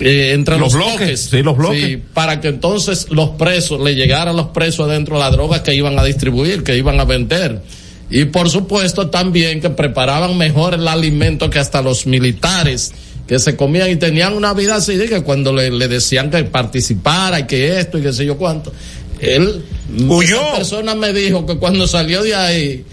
[0.00, 1.84] eh, entre los, Los bloques, sí, los bloques.
[1.84, 5.98] Sí, para que entonces los presos le llegaran los presos adentro la droga que iban
[5.98, 7.62] a distribuir, que iban a vender.
[8.10, 12.92] Y por supuesto también que preparaban mejor el alimento que hasta los militares
[13.26, 17.40] que se comían y tenían una vida así que cuando le, le decían que participara
[17.40, 18.72] y que esto y que sé yo cuánto.
[19.20, 19.64] Él,
[20.22, 22.84] esa persona me dijo que cuando salió de ahí,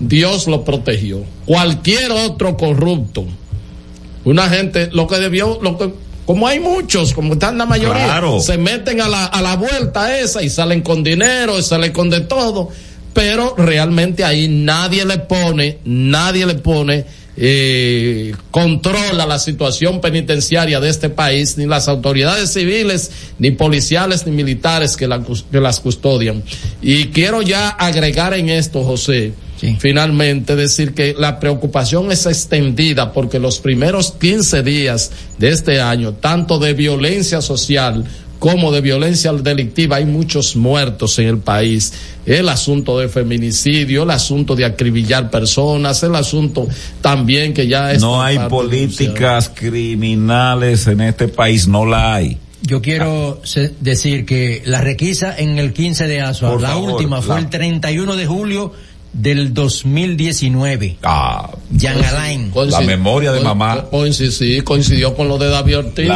[0.00, 1.24] Dios lo protegió.
[1.46, 3.24] Cualquier otro corrupto,
[4.24, 5.92] una gente, lo que debió, lo que,
[6.26, 8.40] como hay muchos, como están la mayoría, Claro.
[8.40, 12.10] se meten a la, a la vuelta esa y salen con dinero y salen con
[12.10, 12.68] de todo,
[13.12, 17.04] pero realmente ahí nadie le pone, nadie le pone,
[17.36, 24.32] eh, controla la situación penitenciaria de este país, ni las autoridades civiles, ni policiales, ni
[24.32, 26.42] militares que, la cus- que las custodian.
[26.82, 29.32] Y quiero ya agregar en esto, José,
[29.78, 36.12] finalmente decir que la preocupación es extendida porque los primeros 15 días de este año,
[36.14, 38.04] tanto de violencia social
[38.42, 41.92] como de violencia delictiva, hay muchos muertos en el país.
[42.26, 46.66] El asunto de feminicidio, el asunto de acribillar personas, el asunto
[47.00, 48.00] también que ya es...
[48.00, 49.48] No hay políticas
[49.96, 52.36] criminales en este país, no la hay.
[52.62, 57.22] Yo quiero se- decir que la requisa en el 15 de Asua, la favor, última
[57.22, 58.72] fue la- el 31 de julio
[59.12, 60.98] del 2019.
[61.02, 62.52] Ah, Jean Alain.
[62.66, 63.86] La memoria de mamá.
[64.12, 66.10] sí, coincidió con lo de David Ortiz.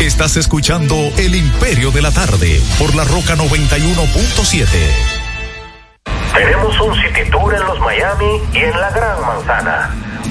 [0.00, 4.66] Estás escuchando El Imperio de la Tarde por la Roca 91.7.
[6.34, 10.07] Tenemos un city tour en los Miami y en la Gran Manzana.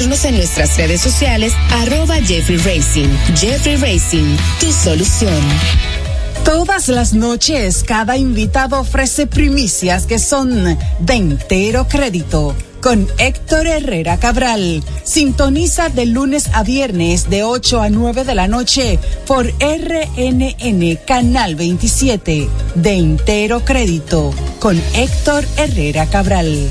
[0.00, 3.08] en nuestras redes sociales, arroba Jeffrey Racing.
[3.36, 5.42] Jeffrey Racing, tu solución.
[6.42, 12.56] Todas las noches, cada invitado ofrece primicias que son de entero crédito.
[12.80, 14.82] Con Héctor Herrera Cabral.
[15.04, 21.56] Sintoniza de lunes a viernes de 8 a 9 de la noche por RNN Canal
[21.56, 22.48] 27.
[22.74, 24.32] De entero crédito.
[24.60, 26.70] Con Héctor Herrera Cabral.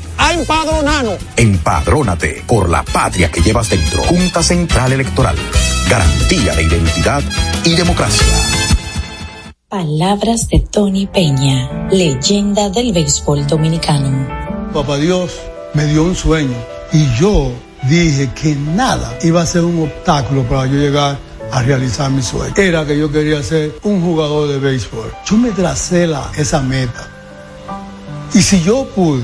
[0.21, 1.17] a empadronarnos.
[1.35, 4.03] Empadrónate por la patria que llevas dentro.
[4.03, 5.35] Junta Central Electoral.
[5.89, 7.23] Garantía de identidad
[7.65, 8.25] y democracia.
[9.67, 14.27] Palabras de Tony Peña, leyenda del béisbol dominicano.
[14.73, 15.39] Papá Dios
[15.73, 16.55] me dio un sueño
[16.93, 17.51] y yo
[17.89, 21.17] dije que nada iba a ser un obstáculo para yo llegar
[21.51, 22.53] a realizar mi sueño.
[22.57, 25.11] Era que yo quería ser un jugador de béisbol.
[25.25, 27.07] Yo me tracé la, esa meta.
[28.33, 29.23] Y si yo pude,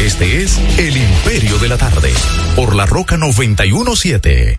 [0.00, 2.10] Este es El Imperio de la Tarde,
[2.54, 4.58] por la Roca 917.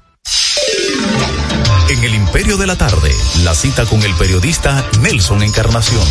[1.90, 3.10] En El Imperio de la Tarde,
[3.44, 6.04] la cita con el periodista Nelson Encarnación.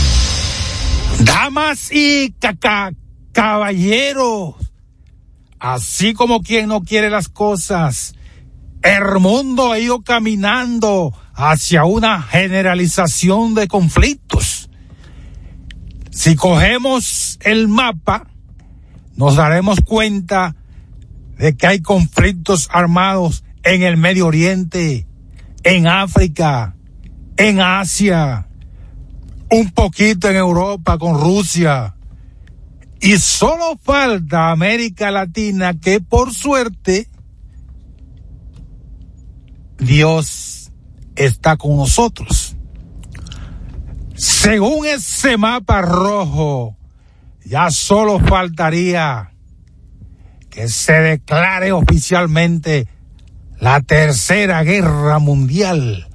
[1.20, 2.90] Damas y caca
[3.30, 4.56] caballeros,
[5.60, 8.14] así como quien no quiere las cosas,
[8.82, 14.65] el mundo ha ido caminando hacia una generalización de conflictos.
[16.16, 18.26] Si cogemos el mapa,
[19.16, 20.56] nos daremos cuenta
[21.36, 25.06] de que hay conflictos armados en el Medio Oriente,
[25.62, 26.74] en África,
[27.36, 28.48] en Asia,
[29.50, 31.96] un poquito en Europa con Rusia.
[32.98, 37.10] Y solo falta América Latina que por suerte
[39.76, 40.72] Dios
[41.14, 42.45] está con nosotros.
[44.16, 46.74] Según ese mapa rojo,
[47.44, 49.30] ya solo faltaría
[50.48, 52.88] que se declare oficialmente
[53.60, 56.08] la tercera guerra mundial,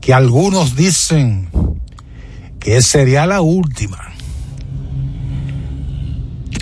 [0.00, 1.50] que algunos dicen
[2.58, 4.12] que sería la última.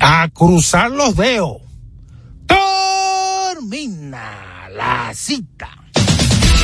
[0.01, 1.59] A cruzar los dedos.
[2.47, 5.68] Termina la cita.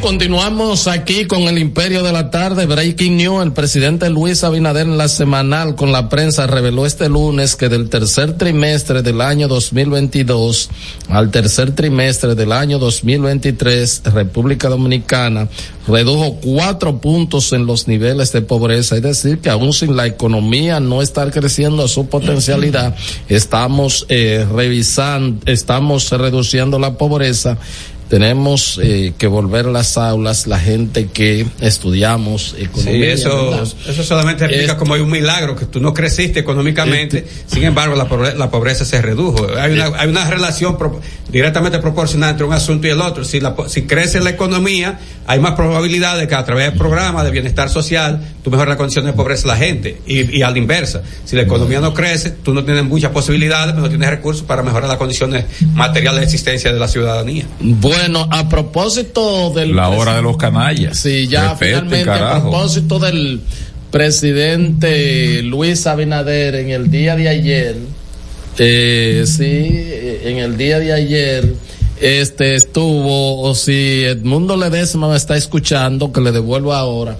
[0.00, 3.42] Continuamos aquí con el Imperio de la Tarde, Breaking News.
[3.42, 7.90] El presidente Luis Abinader en la semanal con la prensa reveló este lunes que del
[7.90, 10.70] tercer trimestre del año 2022
[11.10, 15.48] al tercer trimestre del año 2023, República Dominicana
[15.86, 18.96] redujo cuatro puntos en los niveles de pobreza.
[18.96, 22.96] Es decir, que aún sin la economía no estar creciendo a su potencialidad,
[23.28, 27.58] estamos eh, revisando, estamos reduciendo la pobreza
[28.10, 33.16] tenemos eh, que volver a las aulas la gente que estudiamos economía.
[33.16, 37.30] Sí, eso, eso solamente explica como hay un milagro, que tú no creciste económicamente, este,
[37.46, 39.46] sin embargo la pobreza, la pobreza se redujo.
[39.56, 41.00] Hay una, hay una relación pro,
[41.30, 43.24] directamente proporcional entre un asunto y el otro.
[43.24, 44.98] Si, la, si crece la economía,
[45.28, 48.76] hay más probabilidad de que a través del programa de bienestar social tú mejoras la
[48.76, 50.00] condición de pobreza de la gente.
[50.08, 53.68] Y, y a la inversa, si la economía no crece, tú no tienes muchas posibilidades,
[53.68, 55.44] pero no tienes recursos para mejorar las condiciones
[55.74, 57.44] materiales de existencia de la ciudadanía.
[57.60, 57.99] Bueno,
[58.30, 59.74] a propósito del.
[59.76, 60.98] La hora de los canallas.
[60.98, 62.34] Sí, ya Respete, finalmente carajo.
[62.34, 63.40] a propósito del
[63.90, 67.76] presidente Luis Abinader en el día de ayer.
[68.58, 69.88] Eh, sí,
[70.24, 71.54] en el día de ayer.
[72.00, 77.18] Este estuvo, o si Edmundo Ledesma me está escuchando, que le devuelvo ahora.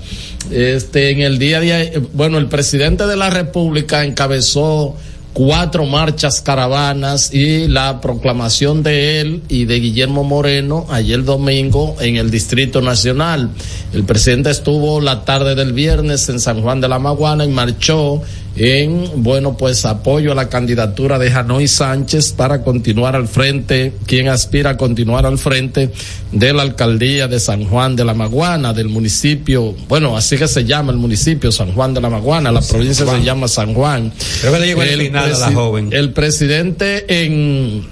[0.50, 4.96] Este, en el día de ayer, bueno, el presidente de la República encabezó
[5.32, 12.16] cuatro marchas caravanas y la proclamación de él y de Guillermo Moreno ayer domingo en
[12.16, 13.50] el Distrito Nacional.
[13.92, 18.22] El presidente estuvo la tarde del viernes en San Juan de la Maguana y marchó
[18.56, 24.28] en, bueno, pues apoyo a la candidatura de Hanoi Sánchez para continuar al frente, quien
[24.28, 25.90] aspira a continuar al frente
[26.32, 30.64] de la alcaldía de San Juan de la Maguana, del municipio, bueno, así que se
[30.64, 34.12] llama el municipio San Juan de la Maguana, la provincia se llama San Juan.
[34.40, 35.90] Creo que le llegó el final a la joven.
[35.92, 37.86] El presidente en,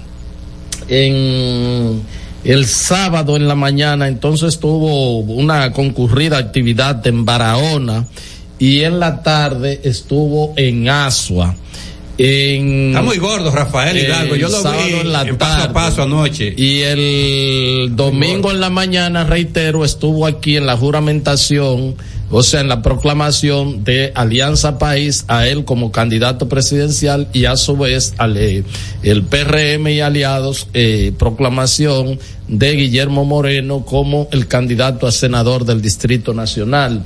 [0.89, 2.01] en
[2.43, 8.05] el sábado en la mañana, entonces tuvo una concurrida actividad en Barahona
[8.59, 11.55] y en la tarde estuvo en Asua.
[12.17, 14.35] En, Está muy gordo Rafael Hidalgo.
[14.35, 15.73] Yo lo vi en la en paso a tarde.
[15.73, 16.53] paso anoche.
[16.57, 21.95] Y el domingo en la mañana, reitero, estuvo aquí en la juramentación,
[22.29, 27.55] o sea, en la proclamación de Alianza País a él como candidato presidencial y a
[27.55, 28.65] su vez al eh,
[29.01, 35.81] el PRM y aliados, eh, proclamación de Guillermo Moreno como el candidato a senador del
[35.81, 37.05] Distrito Nacional.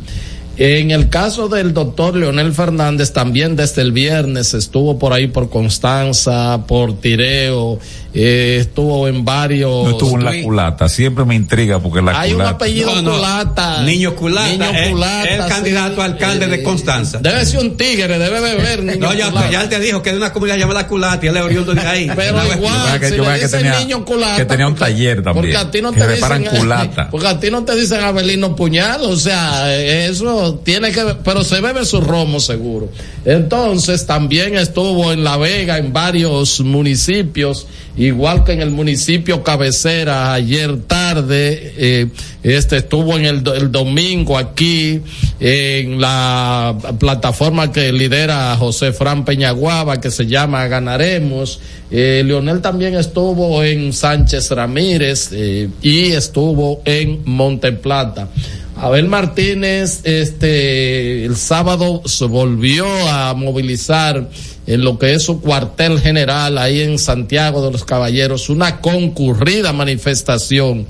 [0.55, 5.49] En el caso del doctor Leonel Fernández, también desde el viernes estuvo por ahí por
[5.49, 7.79] Constanza, por Tireo,
[8.13, 9.85] eh, estuvo en varios.
[9.85, 12.55] No estuvo en la culata, siempre me intriga porque la Hay un culata.
[12.55, 13.11] apellido No, no.
[13.15, 13.81] Culata.
[13.83, 15.49] Niño Culata, Niño es- Culata, es el sí.
[15.49, 17.19] candidato a alcalde de Constanza.
[17.19, 18.83] Debe ser un tigre, debe beber.
[18.83, 19.51] Niño No, ya, Culata.
[19.51, 21.81] ya él te dijo que de una comunidad llamada Culata y él es oriundo de
[21.81, 22.11] ahí.
[22.15, 24.37] Pero igual, que- si yo le que tenía- niño culata.
[24.37, 26.45] que tenía un porque- taller también, Porque a ti no te dicen.
[26.57, 27.09] culata.
[27.09, 31.43] Porque a ti no te dicen Abelino Puñal, o sea, eso tiene que ver, pero
[31.43, 32.89] se bebe su romo seguro.
[33.25, 40.33] Entonces, también estuvo en La Vega, en varios municipios, igual que en el municipio cabecera
[40.33, 42.07] ayer tarde, eh,
[42.41, 45.01] este estuvo en el, do- el domingo aquí,
[45.39, 51.59] en la plataforma que lidera José Fran Peñaguaba, que se llama Ganaremos.
[51.91, 58.27] Eh, Leonel también estuvo en Sánchez Ramírez eh, y estuvo en Monteplata.
[58.75, 64.27] Abel Martínez, este, el sábado se volvió a movilizar
[64.65, 69.73] en lo que es su cuartel general ahí en Santiago de los Caballeros, una concurrida
[69.73, 70.87] manifestación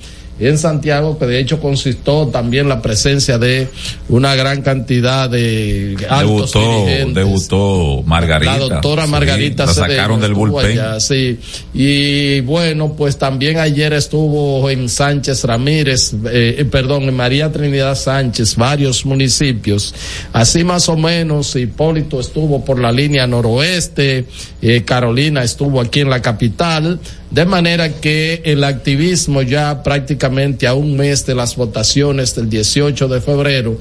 [0.48, 3.68] en Santiago que de hecho consistió también la presencia de
[4.10, 7.16] una gran cantidad de altos Debutó, dirigentes.
[7.16, 8.58] debutó Margarita.
[8.58, 10.72] La doctora Sí, Margarita la Cedeño sacaron del bullpen.
[10.80, 11.40] allá, sí.
[11.74, 17.96] Y bueno, pues también ayer estuvo en Sánchez Ramírez, eh, eh, perdón, en María Trinidad
[17.96, 19.94] Sánchez, varios municipios.
[20.34, 24.26] Así más o menos, Hipólito estuvo por la línea noroeste,
[24.62, 27.00] eh, Carolina estuvo aquí en la capital,
[27.34, 33.08] de manera que el activismo ya prácticamente a un mes de las votaciones del 18
[33.08, 33.78] de febrero,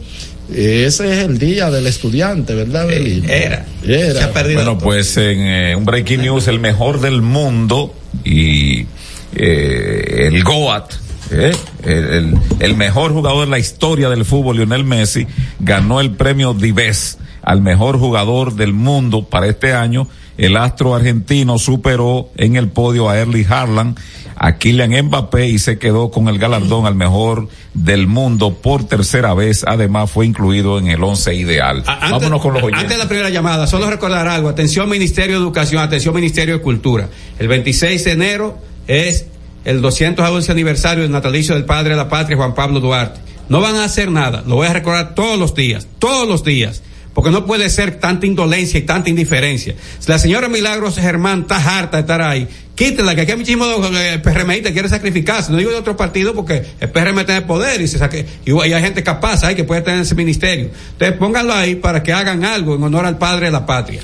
[0.53, 3.29] eh, ese es el día del estudiante, ¿verdad, Belín?
[3.29, 3.65] Era.
[3.87, 4.13] Era.
[4.21, 7.95] Se ha perdido Bueno, pues en eh, un breaking news, el mejor del mundo
[8.25, 8.87] y
[9.35, 10.93] eh, el Goat,
[11.31, 11.53] eh,
[11.85, 15.27] el, el- el mejor jugador de la historia del fútbol, Lionel Messi,
[15.61, 20.09] ganó el premio Dives al mejor jugador del mundo para este año.
[20.39, 23.99] El astro argentino superó en el podio a Erling Haaland,
[24.37, 29.35] a Kylian Mbappé y se quedó con el galardón al mejor del mundo por tercera
[29.35, 29.65] vez.
[29.67, 31.85] Además fue incluido en el once ideal.
[31.87, 32.83] Antes- Vámonos con los oyentes.
[32.83, 34.49] Antes de la primera llamada, solo recordar algo.
[34.49, 37.09] Atención Ministerio de Educación, atención Ministerio de Cultura.
[37.39, 38.59] El 26 de enero
[38.89, 39.27] es
[39.65, 43.21] el 211 aniversario del natalicio del padre de la patria, Juan Pablo Duarte.
[43.49, 46.83] No van a hacer nada, lo voy a recordar todos los días, todos los días.
[47.15, 49.75] Porque no puede ser tanta indolencia y tanta indiferencia.
[49.99, 53.67] Si la señora Milagros Germán está harta de estar ahí, quítela, que aquí hay muchísimo
[53.95, 55.53] eh, PRMista quiere sacrificarse.
[55.53, 58.83] No digo de otro partido porque el PRM tiene poder y se saque, y hay
[58.83, 60.71] gente capaz ahí que puede tener ese ministerio.
[60.93, 64.01] Entonces pónganlo ahí para que hagan algo en honor al padre de la patria.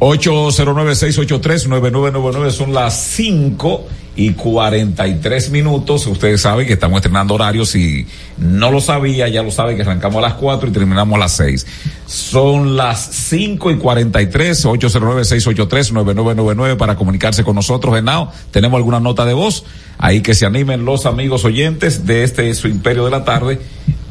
[0.00, 3.86] 809-683-9999 son las 5
[4.16, 6.06] y 43 minutos.
[6.06, 7.68] Ustedes saben que estamos estrenando horarios.
[7.68, 8.06] Si
[8.38, 11.32] no lo sabía, ya lo sabe que arrancamos a las 4 y terminamos a las
[11.32, 11.66] 6.
[12.06, 17.94] Son las 5 y 43, 809-683-9999 para comunicarse con nosotros.
[17.94, 19.64] Genao, tenemos alguna nota de voz.
[19.98, 23.60] Ahí que se animen los amigos oyentes de este su imperio de la tarde.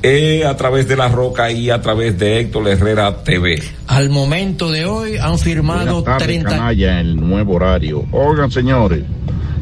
[0.02, 3.62] Eh, a través de La Roca y a través de Héctor Herrera TV.
[3.88, 6.50] Al momento de hoy han firmado tardes, 30.
[6.50, 8.06] canalla, en el nuevo horario.
[8.12, 9.04] Oigan, señores,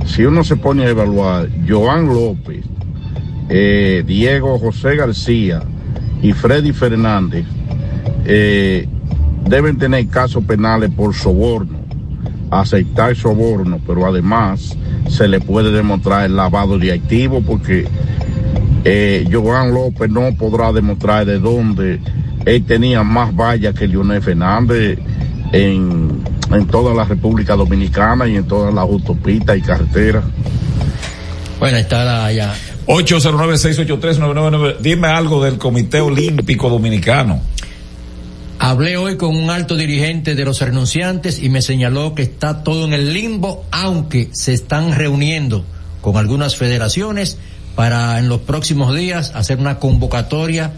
[0.06, 2.64] si uno se pone a evaluar, Joan López,
[3.50, 5.64] eh, Diego José García
[6.22, 7.46] y Freddy Fernández
[8.26, 8.88] eh,
[9.46, 11.80] deben tener casos penales por soborno,
[12.52, 14.78] aceptar soborno, pero además
[15.10, 17.88] se le puede demostrar el lavado de activos porque
[18.90, 22.00] eh, Joan López no podrá demostrar de dónde
[22.46, 24.98] él tenía más vallas que Leonel Fernández
[25.52, 30.24] en, en toda la República Dominicana y en todas las autopistas y carreteras.
[31.60, 32.56] Bueno, está la, ya.
[32.86, 34.78] 809-683-999.
[34.78, 37.42] Dime algo del Comité Olímpico Dominicano.
[38.60, 42.86] Hablé hoy con un alto dirigente de los renunciantes y me señaló que está todo
[42.86, 45.66] en el limbo, aunque se están reuniendo
[46.00, 47.38] con algunas federaciones
[47.78, 50.72] para en los próximos días hacer una convocatoria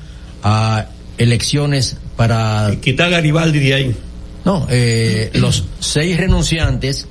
[0.44, 0.86] a
[1.18, 2.72] elecciones para...
[2.82, 3.96] Quitar a Garibaldi de ahí.
[4.44, 7.08] No, eh, los seis renunciantes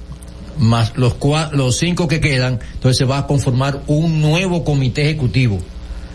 [0.59, 5.03] más los cua- los cinco que quedan, entonces se va a conformar un nuevo comité
[5.05, 5.59] ejecutivo.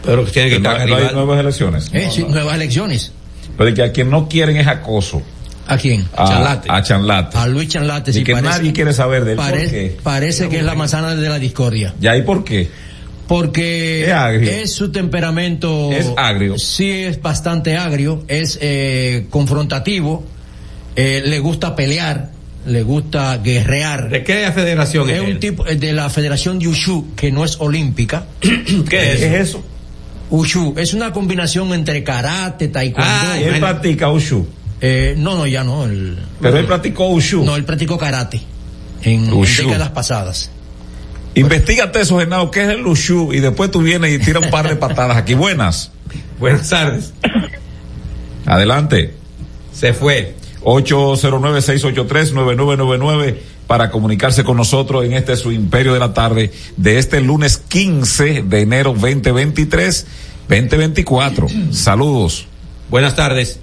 [0.05, 1.89] Pero tiene Que no, no hay nuevas elecciones.
[1.93, 3.11] Eh, sí, nuevas elecciones.
[3.57, 5.21] Pero que a quien no quieren es acoso.
[5.65, 6.05] ¿A quién?
[6.15, 6.67] A Chanlate.
[6.71, 7.38] A Chanlate.
[7.38, 8.11] A Luis Chanlate.
[8.19, 9.38] Y que nadie quiere saber de él.
[9.38, 9.97] Pare- ¿Por qué?
[10.03, 11.93] Parece que es la manzana de la discordia.
[11.99, 12.69] ¿Ya y por qué?
[13.34, 14.13] Porque
[14.61, 15.91] Es su temperamento.
[15.91, 16.59] Es agrio.
[16.59, 20.23] Sí, es bastante agrio, es eh, confrontativo,
[20.95, 22.29] eh, le gusta pelear,
[22.67, 24.09] le gusta guerrear.
[24.09, 25.39] ¿De qué federación es Es un él?
[25.39, 28.27] tipo eh, de la Federación de Ushu, que no es olímpica.
[28.39, 28.88] ¿Qué es?
[28.88, 29.63] ¿Qué es eso?
[30.29, 33.11] Ushu es una combinación entre karate, taekwondo.
[33.11, 34.45] Ah, él practica Ushu.
[34.79, 35.88] Eh, no, no, ya no.
[36.39, 37.43] Pero él practicó Ushu.
[37.43, 38.39] No, él practicó karate
[39.01, 39.27] en,
[39.57, 40.51] décadas pasadas.
[41.36, 43.34] Investígate eso, Genao, ¿qué es el Ushu?
[43.34, 45.34] Y después tú vienes y tiras un par de patadas aquí.
[45.34, 45.89] Buenas.
[46.39, 47.11] Buenas tardes.
[48.45, 49.15] Adelante.
[49.73, 50.36] Se fue.
[50.61, 57.57] 809-683-9999 para comunicarse con nosotros en este su imperio de la tarde de este lunes
[57.57, 60.05] 15 de enero 2023
[60.47, 61.47] 2024.
[61.71, 62.45] Saludos.
[62.89, 63.59] Buenas tardes.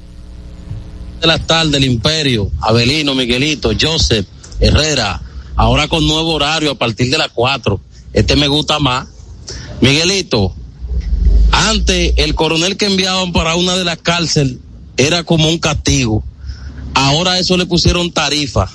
[1.20, 4.26] de la tarde del Imperio, Abelino, Miguelito, Joseph,
[4.58, 5.20] Herrera,
[5.61, 7.78] ahora con nuevo horario a partir de las 4.
[8.14, 9.06] Este me gusta más.
[9.82, 10.54] Miguelito,
[11.52, 14.56] antes el coronel que enviaban para una de las cárceles
[14.96, 16.24] era como un castigo.
[16.94, 18.70] Ahora eso le pusieron tarifa.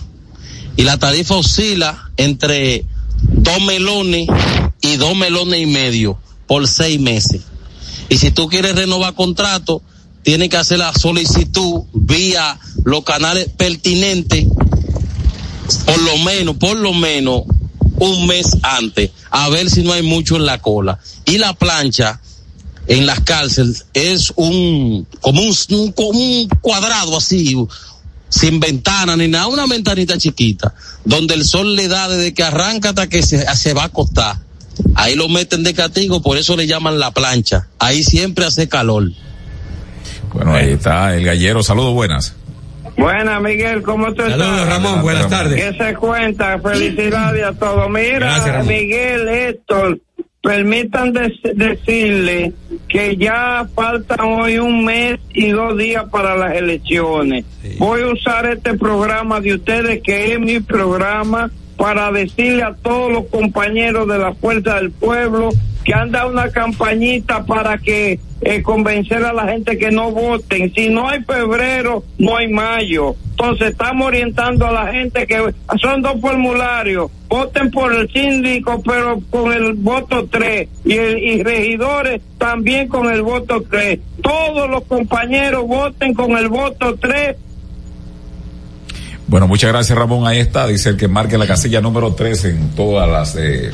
[0.77, 2.85] Y la tarifa oscila entre
[3.19, 4.27] dos melones
[4.81, 7.41] y dos melones y medio por seis meses.
[8.09, 9.81] Y si tú quieres renovar contrato,
[10.21, 14.45] tienes que hacer la solicitud vía los canales pertinentes,
[15.85, 17.43] por lo menos, por lo menos
[17.97, 20.99] un mes antes, a ver si no hay mucho en la cola.
[21.25, 22.19] Y la plancha
[22.87, 27.55] en las cárceles es un, como un, un- como un cuadrado así,
[28.29, 32.89] sin ventana ni nada, una ventanita chiquita, donde el sol le da desde que arranca
[32.89, 34.37] hasta que se, se va a acostar.
[34.95, 37.67] Ahí lo meten de castigo, por eso le llaman la plancha.
[37.79, 39.09] Ahí siempre hace calor.
[40.33, 41.63] Bueno, ahí está el gallero.
[41.63, 42.33] Saludos, buenas.
[42.97, 44.39] Buenas, Miguel, ¿cómo tú estás?
[44.39, 45.01] Saludos, Ramón.
[45.01, 45.55] Buenas tardes.
[45.61, 46.59] ¿Qué se cuenta?
[46.59, 47.89] Felicidades a todos.
[47.89, 48.67] Mira, Gracias, Ramón.
[48.67, 49.99] Miguel, Héctor,
[50.41, 52.53] permitan dec- decirle
[52.87, 57.43] que ya faltan hoy un mes y dos días para las elecciones.
[57.79, 63.11] Voy a usar este programa de ustedes, que es mi programa, para decirle a todos
[63.11, 65.49] los compañeros de la Fuerza del Pueblo
[65.85, 70.73] que han dado una campañita para que eh, convencer a la gente que no voten.
[70.73, 73.15] Si no hay febrero, no hay mayo.
[73.31, 77.11] Entonces estamos orientando a la gente que son dos formularios.
[77.27, 80.69] Voten por el síndico, pero con el voto 3.
[80.85, 83.99] Y, el, y regidores también con el voto 3.
[84.23, 87.35] Todos los compañeros voten con el voto 3
[89.27, 90.27] Bueno, muchas gracias, Ramón.
[90.27, 90.67] Ahí está.
[90.67, 93.71] Dice el que marque la casilla número 3 en todas las, eh,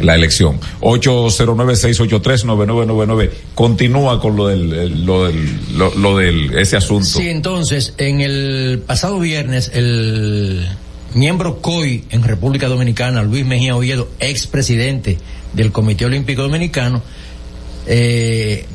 [0.00, 0.58] la elección.
[0.80, 3.30] 809-683-9999.
[3.54, 7.04] Continúa con lo del, el- lo del, lo, lo del, ese asunto.
[7.06, 10.66] Sí, entonces, en el pasado viernes, el
[11.14, 15.18] miembro COI en República Dominicana, Luis Mejía Oviedo, expresidente
[15.52, 17.02] del Comité Olímpico Dominicano,
[17.86, 18.66] eh,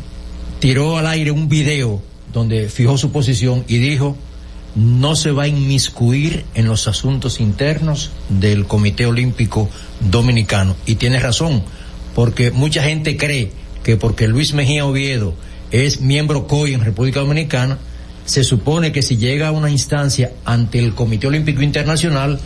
[0.59, 2.01] tiró al aire un video
[2.33, 4.15] donde fijó su posición y dijo
[4.77, 9.69] no se va a inmiscuir en los asuntos internos del Comité Olímpico
[9.99, 10.75] Dominicano.
[10.85, 11.63] Y tiene razón,
[12.13, 13.51] porque mucha gente cree
[13.83, 15.33] que porque Luis Mejía Oviedo
[15.71, 17.79] es miembro COI en República Dominicana,
[18.25, 22.39] se supone que si llega a una instancia ante el Comité Olímpico Internacional,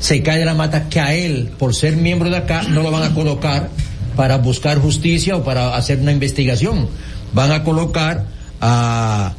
[0.00, 2.90] se cae de la mata que a él, por ser miembro de acá, no lo
[2.90, 3.68] van a colocar
[4.14, 6.88] para buscar justicia o para hacer una investigación.
[7.34, 8.24] Van a colocar
[8.60, 9.34] a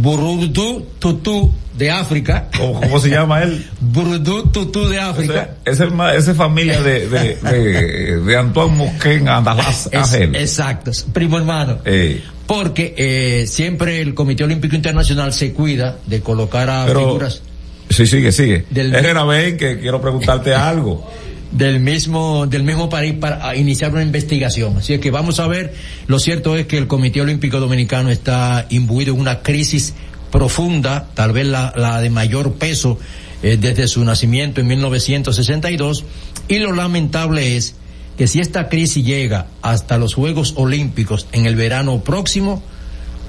[0.00, 2.48] Burudú Tutú de África.
[2.56, 3.66] ¿Cómo, cómo se llama él?
[3.80, 5.50] Burudú Tutú de África.
[5.64, 10.34] Esa es, ma- esa es familia de, de, de, de Antoine Mosquén Andalás Es- Ángel.
[10.36, 11.78] exacto, es primo hermano.
[11.84, 17.42] Eh, Porque eh, siempre el Comité Olímpico Internacional se cuida de colocar a Pero- figuras
[17.90, 18.64] sí, sigue, sigue.
[18.70, 21.08] Del- Herrera, ven que quiero preguntarte algo.
[21.52, 24.76] Del mismo del mismo país para iniciar una investigación.
[24.78, 25.74] Así es que vamos a ver.
[26.06, 29.94] Lo cierto es que el Comité Olímpico Dominicano está imbuido en una crisis
[30.30, 32.98] profunda, tal vez la, la de mayor peso
[33.42, 36.04] eh, desde su nacimiento en 1962.
[36.48, 37.74] Y lo lamentable es
[38.18, 42.62] que si esta crisis llega hasta los Juegos Olímpicos en el verano próximo,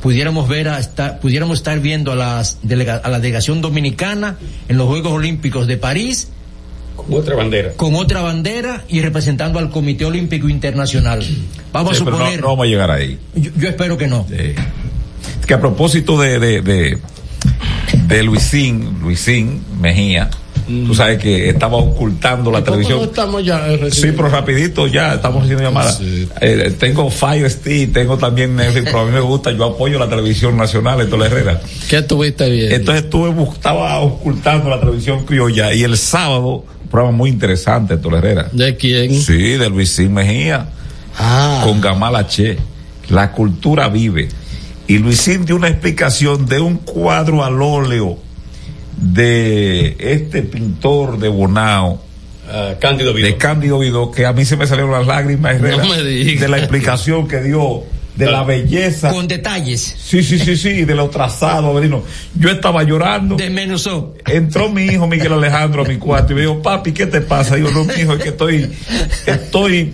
[0.02, 0.80] pudiéramos ver a
[1.22, 4.38] pudiéramos estar viendo a las delega- a la delegación dominicana
[4.70, 6.30] en los Juegos Olímpicos de París
[7.10, 7.74] otra bandera.
[7.74, 11.26] con otra bandera y representando al Comité Olímpico Internacional.
[11.72, 13.18] Vamos Sí, a pero no, suponer, no vamos a llegar ahí.
[13.36, 14.26] yo, yo espero que no.
[14.30, 16.98] Es que a propósito de, de, de,
[18.08, 20.30] de Luisín, Luisín Mejía,
[20.68, 23.04] Tú sabes que estaba ocultando la ¿Y cómo televisión.
[23.04, 26.02] estamos ya Sí, pero rapidito ya estamos haciendo llamadas.
[26.42, 30.10] Eh, tengo Fire Stick, tengo también Netflix, pero a mí me gusta, yo apoyo la
[30.10, 31.62] televisión nacional en Tola Herrera.
[31.90, 32.72] ¿Qué estuviste bien?
[32.74, 38.18] Entonces estuve, estaba ocultando la televisión criolla y el sábado, un programa muy interesante Tola
[38.18, 38.50] Herrera.
[38.52, 39.14] ¿De quién?
[39.14, 40.68] Sí, de Luisín Mejía.
[41.18, 41.62] Ah.
[41.64, 42.58] Con Gamala Che.
[43.10, 44.28] La cultura vive.
[44.86, 48.27] Y Luisín dio una explicación de un cuadro al óleo
[48.98, 52.04] de este pintor de Bonao.
[52.80, 56.48] Cándido De Cándido Vidó, que a mí se me salieron las lágrimas No me de
[56.48, 57.84] la explicación que dio
[58.16, 59.12] de la belleza.
[59.12, 59.96] Con detalles.
[59.98, 62.04] Sí, sí, sí, sí, de lo trazado, Avelino.
[62.36, 63.36] Yo estaba llorando.
[63.36, 64.16] Desmenuzó.
[64.26, 67.56] Entró mi hijo Miguel Alejandro a mi cuarto y me dijo, papi, ¿qué te pasa?
[67.58, 68.72] Digo, no, mi hijo, es que estoy,
[69.26, 69.94] estoy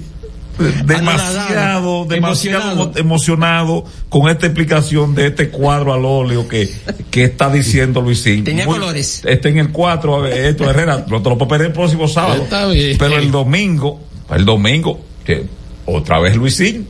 [0.86, 6.70] demasiado, demasiado emo- emocionado con esta explicación de este cuadro al óleo que,
[7.12, 8.44] que está diciendo Luisín.
[8.44, 9.22] Tenía Muy- colores.
[9.26, 12.44] Está en el 4, esto Herrera, lo, te lo puedo el próximo sábado.
[12.44, 12.98] Está bien.
[12.98, 14.00] Pero el domingo,
[14.34, 15.46] el domingo, que
[15.86, 16.88] otra vez Luisín,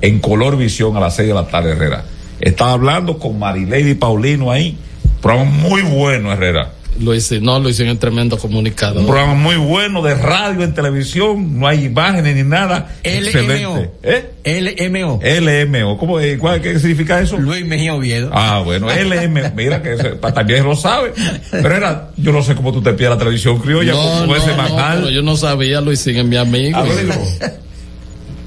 [0.00, 2.04] en color visión a las 6 de la tarde, Herrera.
[2.40, 4.78] Estaba hablando con Marilady Paulino ahí,
[5.20, 6.72] programa muy bueno, Herrera.
[7.00, 8.98] Luis, no, Luis es tremendo comunicador.
[8.98, 12.90] Un programa muy bueno de radio en televisión, no hay imágenes ni nada.
[13.02, 13.90] Excelente.
[14.02, 14.88] ¿Eh?
[14.90, 15.20] LMO.
[15.22, 15.98] LMO.
[15.98, 17.38] ¿Cómo, eh, cuál, ¿Qué significa eso?
[17.38, 18.30] Luis Mejía Oviedo.
[18.32, 21.12] Ah, bueno, LM, mira que ese- pa- también lo sabe.
[21.50, 24.36] Pero era, yo no sé cómo tú te pides la televisión criolla No, con no,
[24.36, 26.78] ese no, yo no sabía, Luis es mi amigo.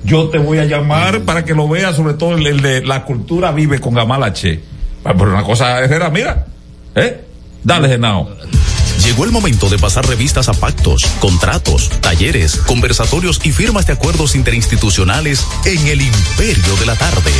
[0.06, 3.04] Yo te voy a llamar para que lo veas, sobre todo el, el de la
[3.06, 4.60] cultura vive con Gamala Che.
[5.06, 6.46] Ah, Pero una cosa, Herrera, mira.
[6.96, 7.22] ¿Eh?
[7.64, 8.30] Dale, Genao.
[9.04, 14.36] Llegó el momento de pasar revistas a pactos, contratos, talleres, conversatorios y firmas de acuerdos
[14.36, 17.32] interinstitucionales en el Imperio de la Tarde.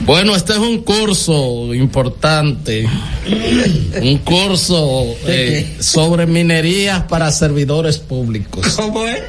[0.00, 2.88] Bueno, este es un curso importante,
[4.00, 8.66] un curso eh, sobre minerías para servidores públicos.
[8.76, 9.20] ¿Cómo es?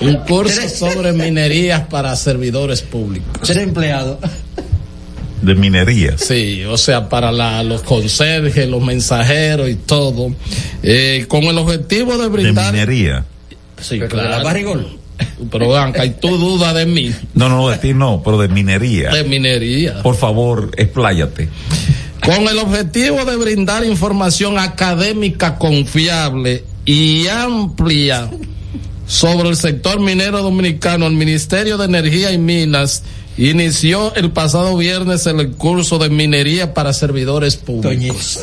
[0.00, 3.46] Un curso sobre minerías para servidores públicos.
[3.46, 4.18] Ser empleado.
[5.42, 6.16] De minería.
[6.18, 10.34] Sí, o sea, para la- los conserjes, los mensajeros y todo,
[10.82, 12.72] eh, con el objetivo de De brindar...
[12.72, 13.24] minería.
[13.80, 14.28] Sí, Pero claro.
[14.30, 14.96] de la barrigol.
[15.50, 19.10] Pero y tú dudas de mí, No, no, de ti no, pero de minería.
[19.10, 20.02] de minería.
[20.02, 21.48] Por favor, expláyate.
[22.24, 28.30] con el objetivo de brindar información académica confiable y amplia
[29.06, 33.02] sobre el sector minero dominicano, el Ministerio de Energía y Minas
[33.40, 38.40] inició el pasado viernes el curso de minería para servidores públicos.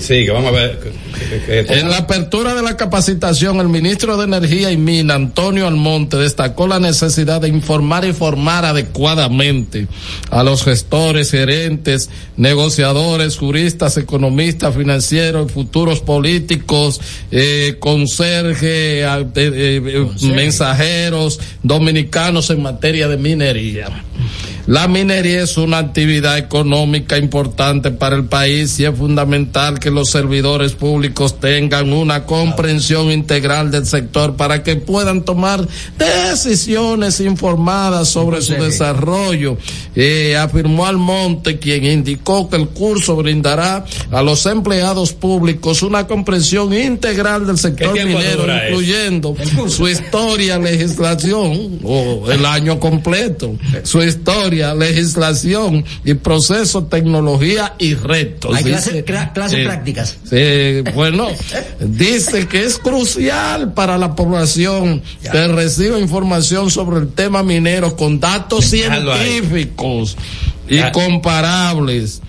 [0.00, 0.78] Sí, que vamos a ver.
[0.80, 5.66] que- que- En la apertura de la capacitación, el ministro de Energía y Mina, Antonio
[5.66, 9.86] Almonte, destacó la necesidad de informar y formar adecuadamente
[10.30, 21.40] a los gestores, gerentes, negociadores, juristas, economistas, financieros, futuros políticos, eh, conserje, eh, eh, mensajeros
[21.62, 23.88] dominicanos en materia de minería.
[24.66, 30.08] La minería es una actividad económica importante para el país y es fundamental que los
[30.08, 38.40] servidores públicos tengan una comprensión integral del sector para que puedan tomar decisiones informadas sobre
[38.40, 39.58] su desarrollo.
[39.94, 46.72] Eh, afirmó Almonte, quien indicó que el curso brindará a los empleados públicos una comprensión
[46.72, 49.36] integral del sector minero, incluyendo
[49.68, 58.54] su historia, legislación o el año completo, su historia, legislación y proceso, tecnología y retos.
[58.56, 60.16] Hay clases eh, prácticas.
[60.28, 61.28] Sí, bueno,
[61.80, 68.20] dice que es crucial para la población que reciba información sobre el tema minero con
[68.20, 69.40] datos Déjalo ahí.
[69.40, 70.16] científicos
[70.68, 70.92] y Ya.
[70.92, 72.20] comparables.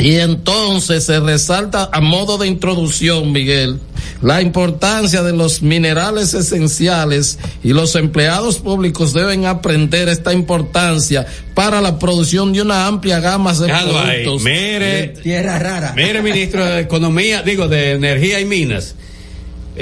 [0.00, 3.78] Y entonces se resalta a modo de introducción, Miguel,
[4.22, 11.80] la importancia de los minerales esenciales y los empleados públicos deben aprender esta importancia para
[11.80, 14.22] la producción de una amplia gama de ahí.
[14.24, 14.42] productos.
[14.42, 15.92] Mire, Tierra rara.
[15.96, 18.94] mire, ministro de Economía, digo, de Energía y Minas.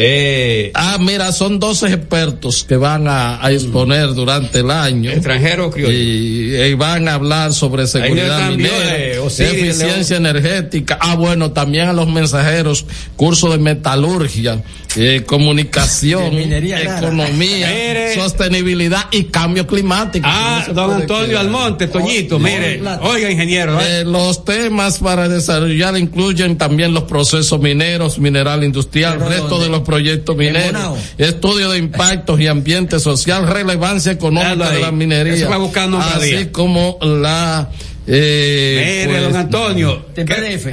[0.00, 5.10] Eh, Ah, mira, son 12 expertos que van a, a exponer durante el año.
[5.10, 5.92] extranjero o criollo.
[5.92, 10.98] Y, y van a hablar sobre seguridad minera, de eficiencia energética.
[11.00, 12.84] Ah, bueno, también a los mensajeros,
[13.16, 14.62] curso de metalurgia,
[15.00, 18.14] eh, comunicación, minería economía, Mire.
[18.14, 20.26] sostenibilidad y cambio climático.
[20.28, 21.40] Ah, No don Antonio quedar.
[21.44, 22.80] Almonte, Toñito, mire.
[23.02, 23.80] Oiga, ingeniero.
[23.80, 24.00] ¿eh?
[24.00, 29.64] Eh, los temas para desarrollar incluyen también los procesos mineros, mineral industrial, ¿Pero resto dónde?
[29.66, 35.34] de los proyectos mineros, estudio de impactos y ambiente social, relevancia económica de la minería,
[35.34, 36.52] Eso va buscando un así día.
[36.52, 37.70] como la
[38.10, 40.24] Eh, Mire, pues, don Antonio, que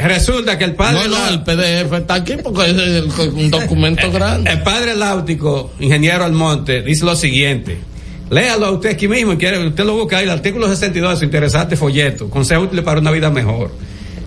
[0.07, 1.09] resulta que el padre.
[1.09, 4.49] No, el PDF está aquí porque es el- un documento grande.
[4.51, 7.77] El padre Láutico, ingeniero Almonte, dice lo siguiente.
[8.29, 11.17] Léalo a usted aquí mismo, y quiere, usted lo busca ahí, el artículo 62 de
[11.17, 13.71] su interesante folleto, Consejo útil para una vida mejor.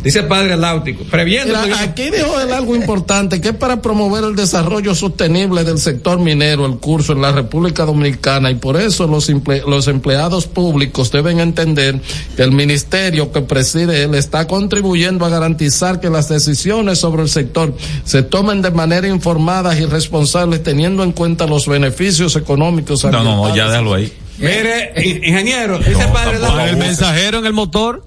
[0.08, 1.54] Dice el padre Láutico, previendo.
[1.62, 6.18] Mira, aquí dijo él algo importante, que es para promover el desarrollo sostenible del sector
[6.18, 11.12] minero, el curso en la República Dominicana, y por eso los, emple- los empleados públicos
[11.12, 12.00] deben entender
[12.36, 17.28] que el ministerio que preside él está contribuyendo a garantizar que las decisiones sobre el
[17.28, 23.04] sector se tomen de manera informada y responsable, teniendo en cuenta los beneficios económicos.
[23.04, 24.10] No, no, no, ya déjalo ahí.
[24.38, 26.38] Mire, in- ingeniero, dice el padre.
[26.38, 26.60] Láutico.
[26.64, 28.04] El mensajero en el motor.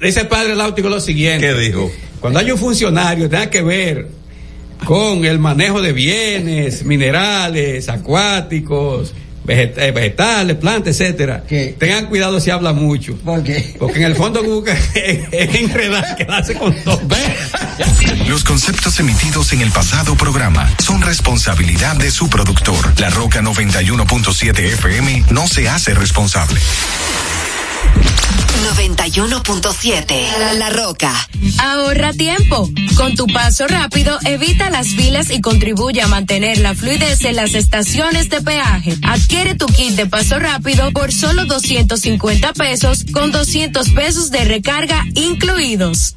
[0.00, 1.46] Dice el padre Láutico lo siguiente.
[1.46, 1.90] ¿Qué dijo?
[2.20, 4.08] Cuando hay un funcionario que tenga que ver
[4.84, 9.14] con el manejo de bienes, minerales, acuáticos,
[9.46, 11.44] veget- eh, vegetales, plantas, etcétera,
[11.78, 13.16] tengan cuidado si habla mucho.
[13.18, 13.74] ¿Por qué?
[13.78, 14.76] Porque en el fondo busca
[15.32, 17.00] enredar, quedarse con todo.
[18.34, 22.92] Los conceptos emitidos en el pasado programa son responsabilidad de su productor.
[22.98, 26.60] La Roca 91.7 FM no se hace responsable.
[28.74, 31.12] 91.7 La Roca.
[31.58, 32.68] Ahorra tiempo.
[32.96, 37.54] Con tu paso rápido, evita las filas y contribuye a mantener la fluidez en las
[37.54, 38.96] estaciones de peaje.
[39.04, 45.04] Adquiere tu kit de paso rápido por solo 250 pesos con 200 pesos de recarga
[45.14, 46.16] incluidos.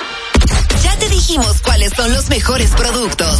[1.01, 3.39] Te dijimos cuáles son los mejores productos.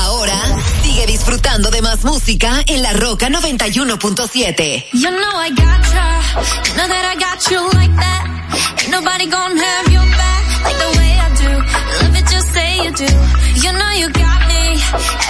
[0.00, 0.38] Ahora
[0.82, 4.84] sigue disfrutando de más música en La Roca 91.7.
[4.92, 6.20] You know I gotcha.
[6.68, 8.24] You know that I got you like that.
[8.82, 11.48] Ain't nobody gonna have your back like the way I do.
[12.04, 13.08] Love it, just say you do.
[13.64, 14.76] You know you got me.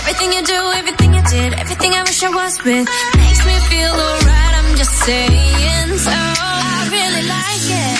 [0.01, 3.92] Everything you do, everything you did, everything I wish I was with makes me feel
[3.94, 4.55] alright.
[4.59, 6.11] I'm just saying so.
[6.11, 7.99] I really like it.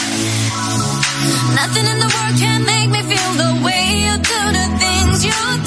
[1.55, 2.86] Nothing in the world can make
[5.27, 5.66] you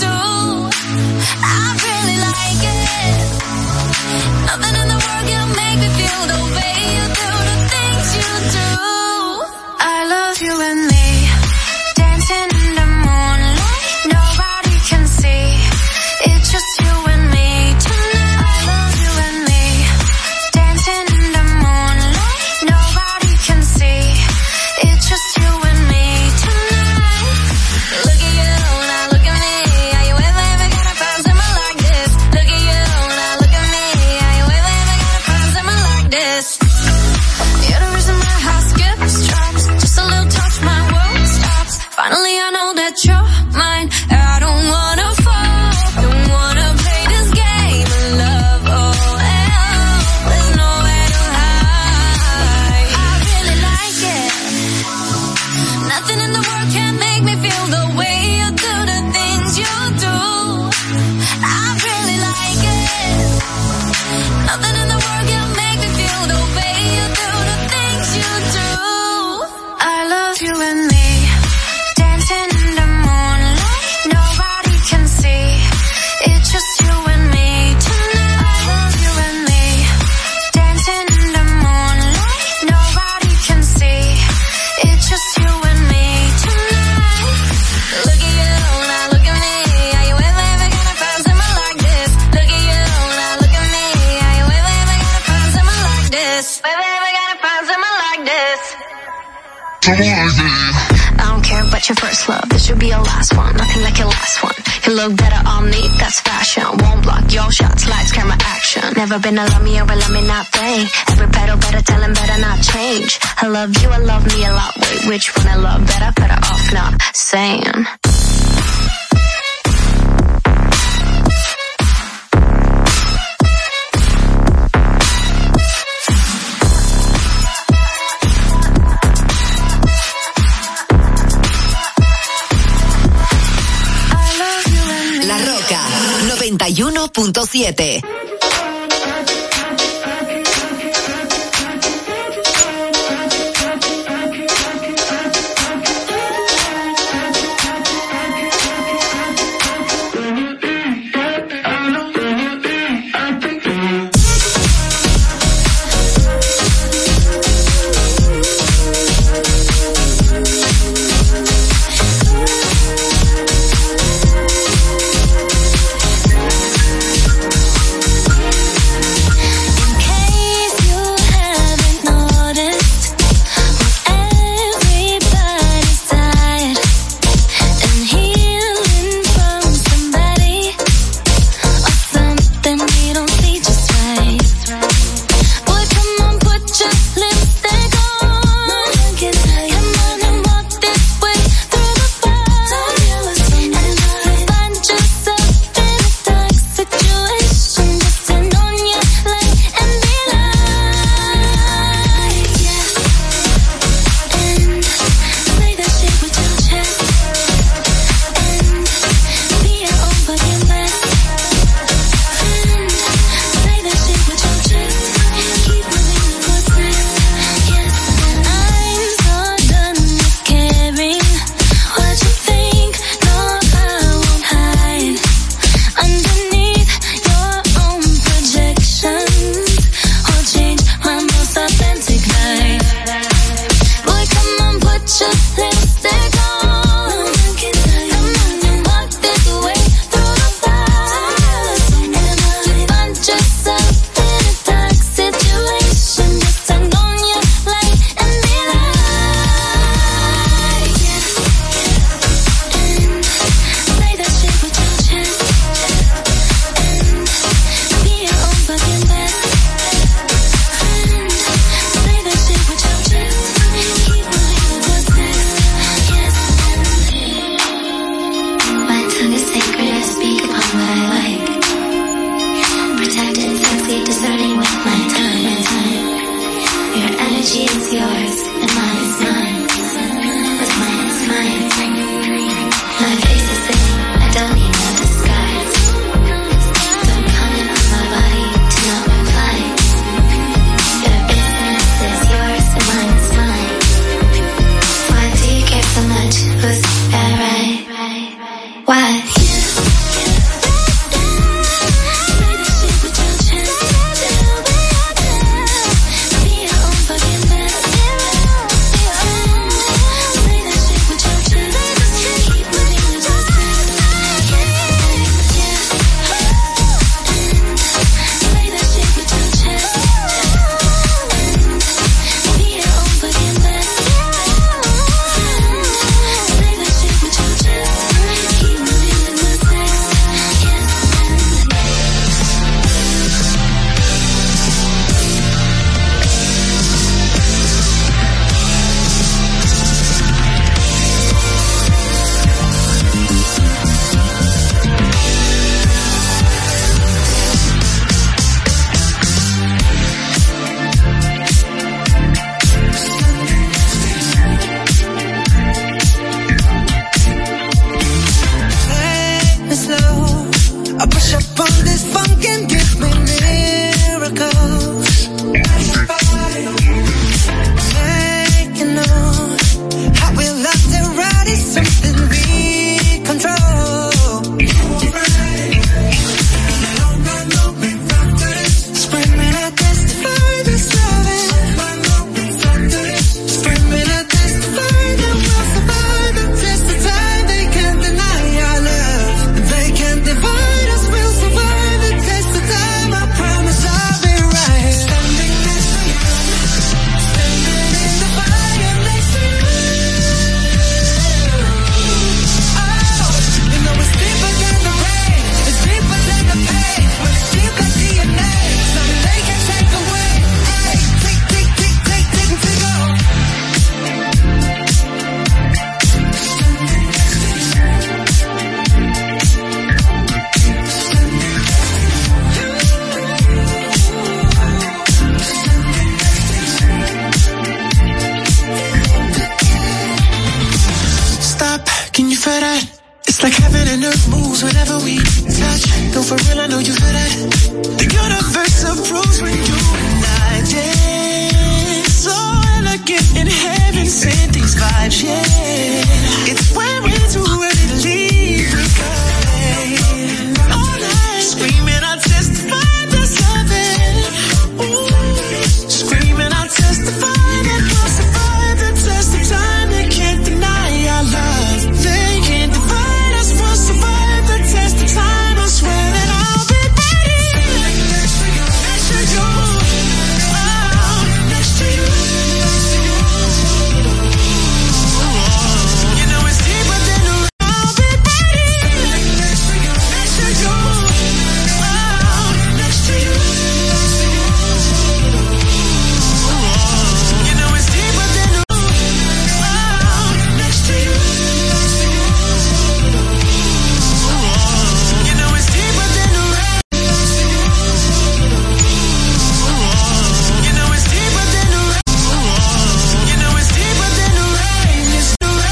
[137.80, 138.19] 91.7.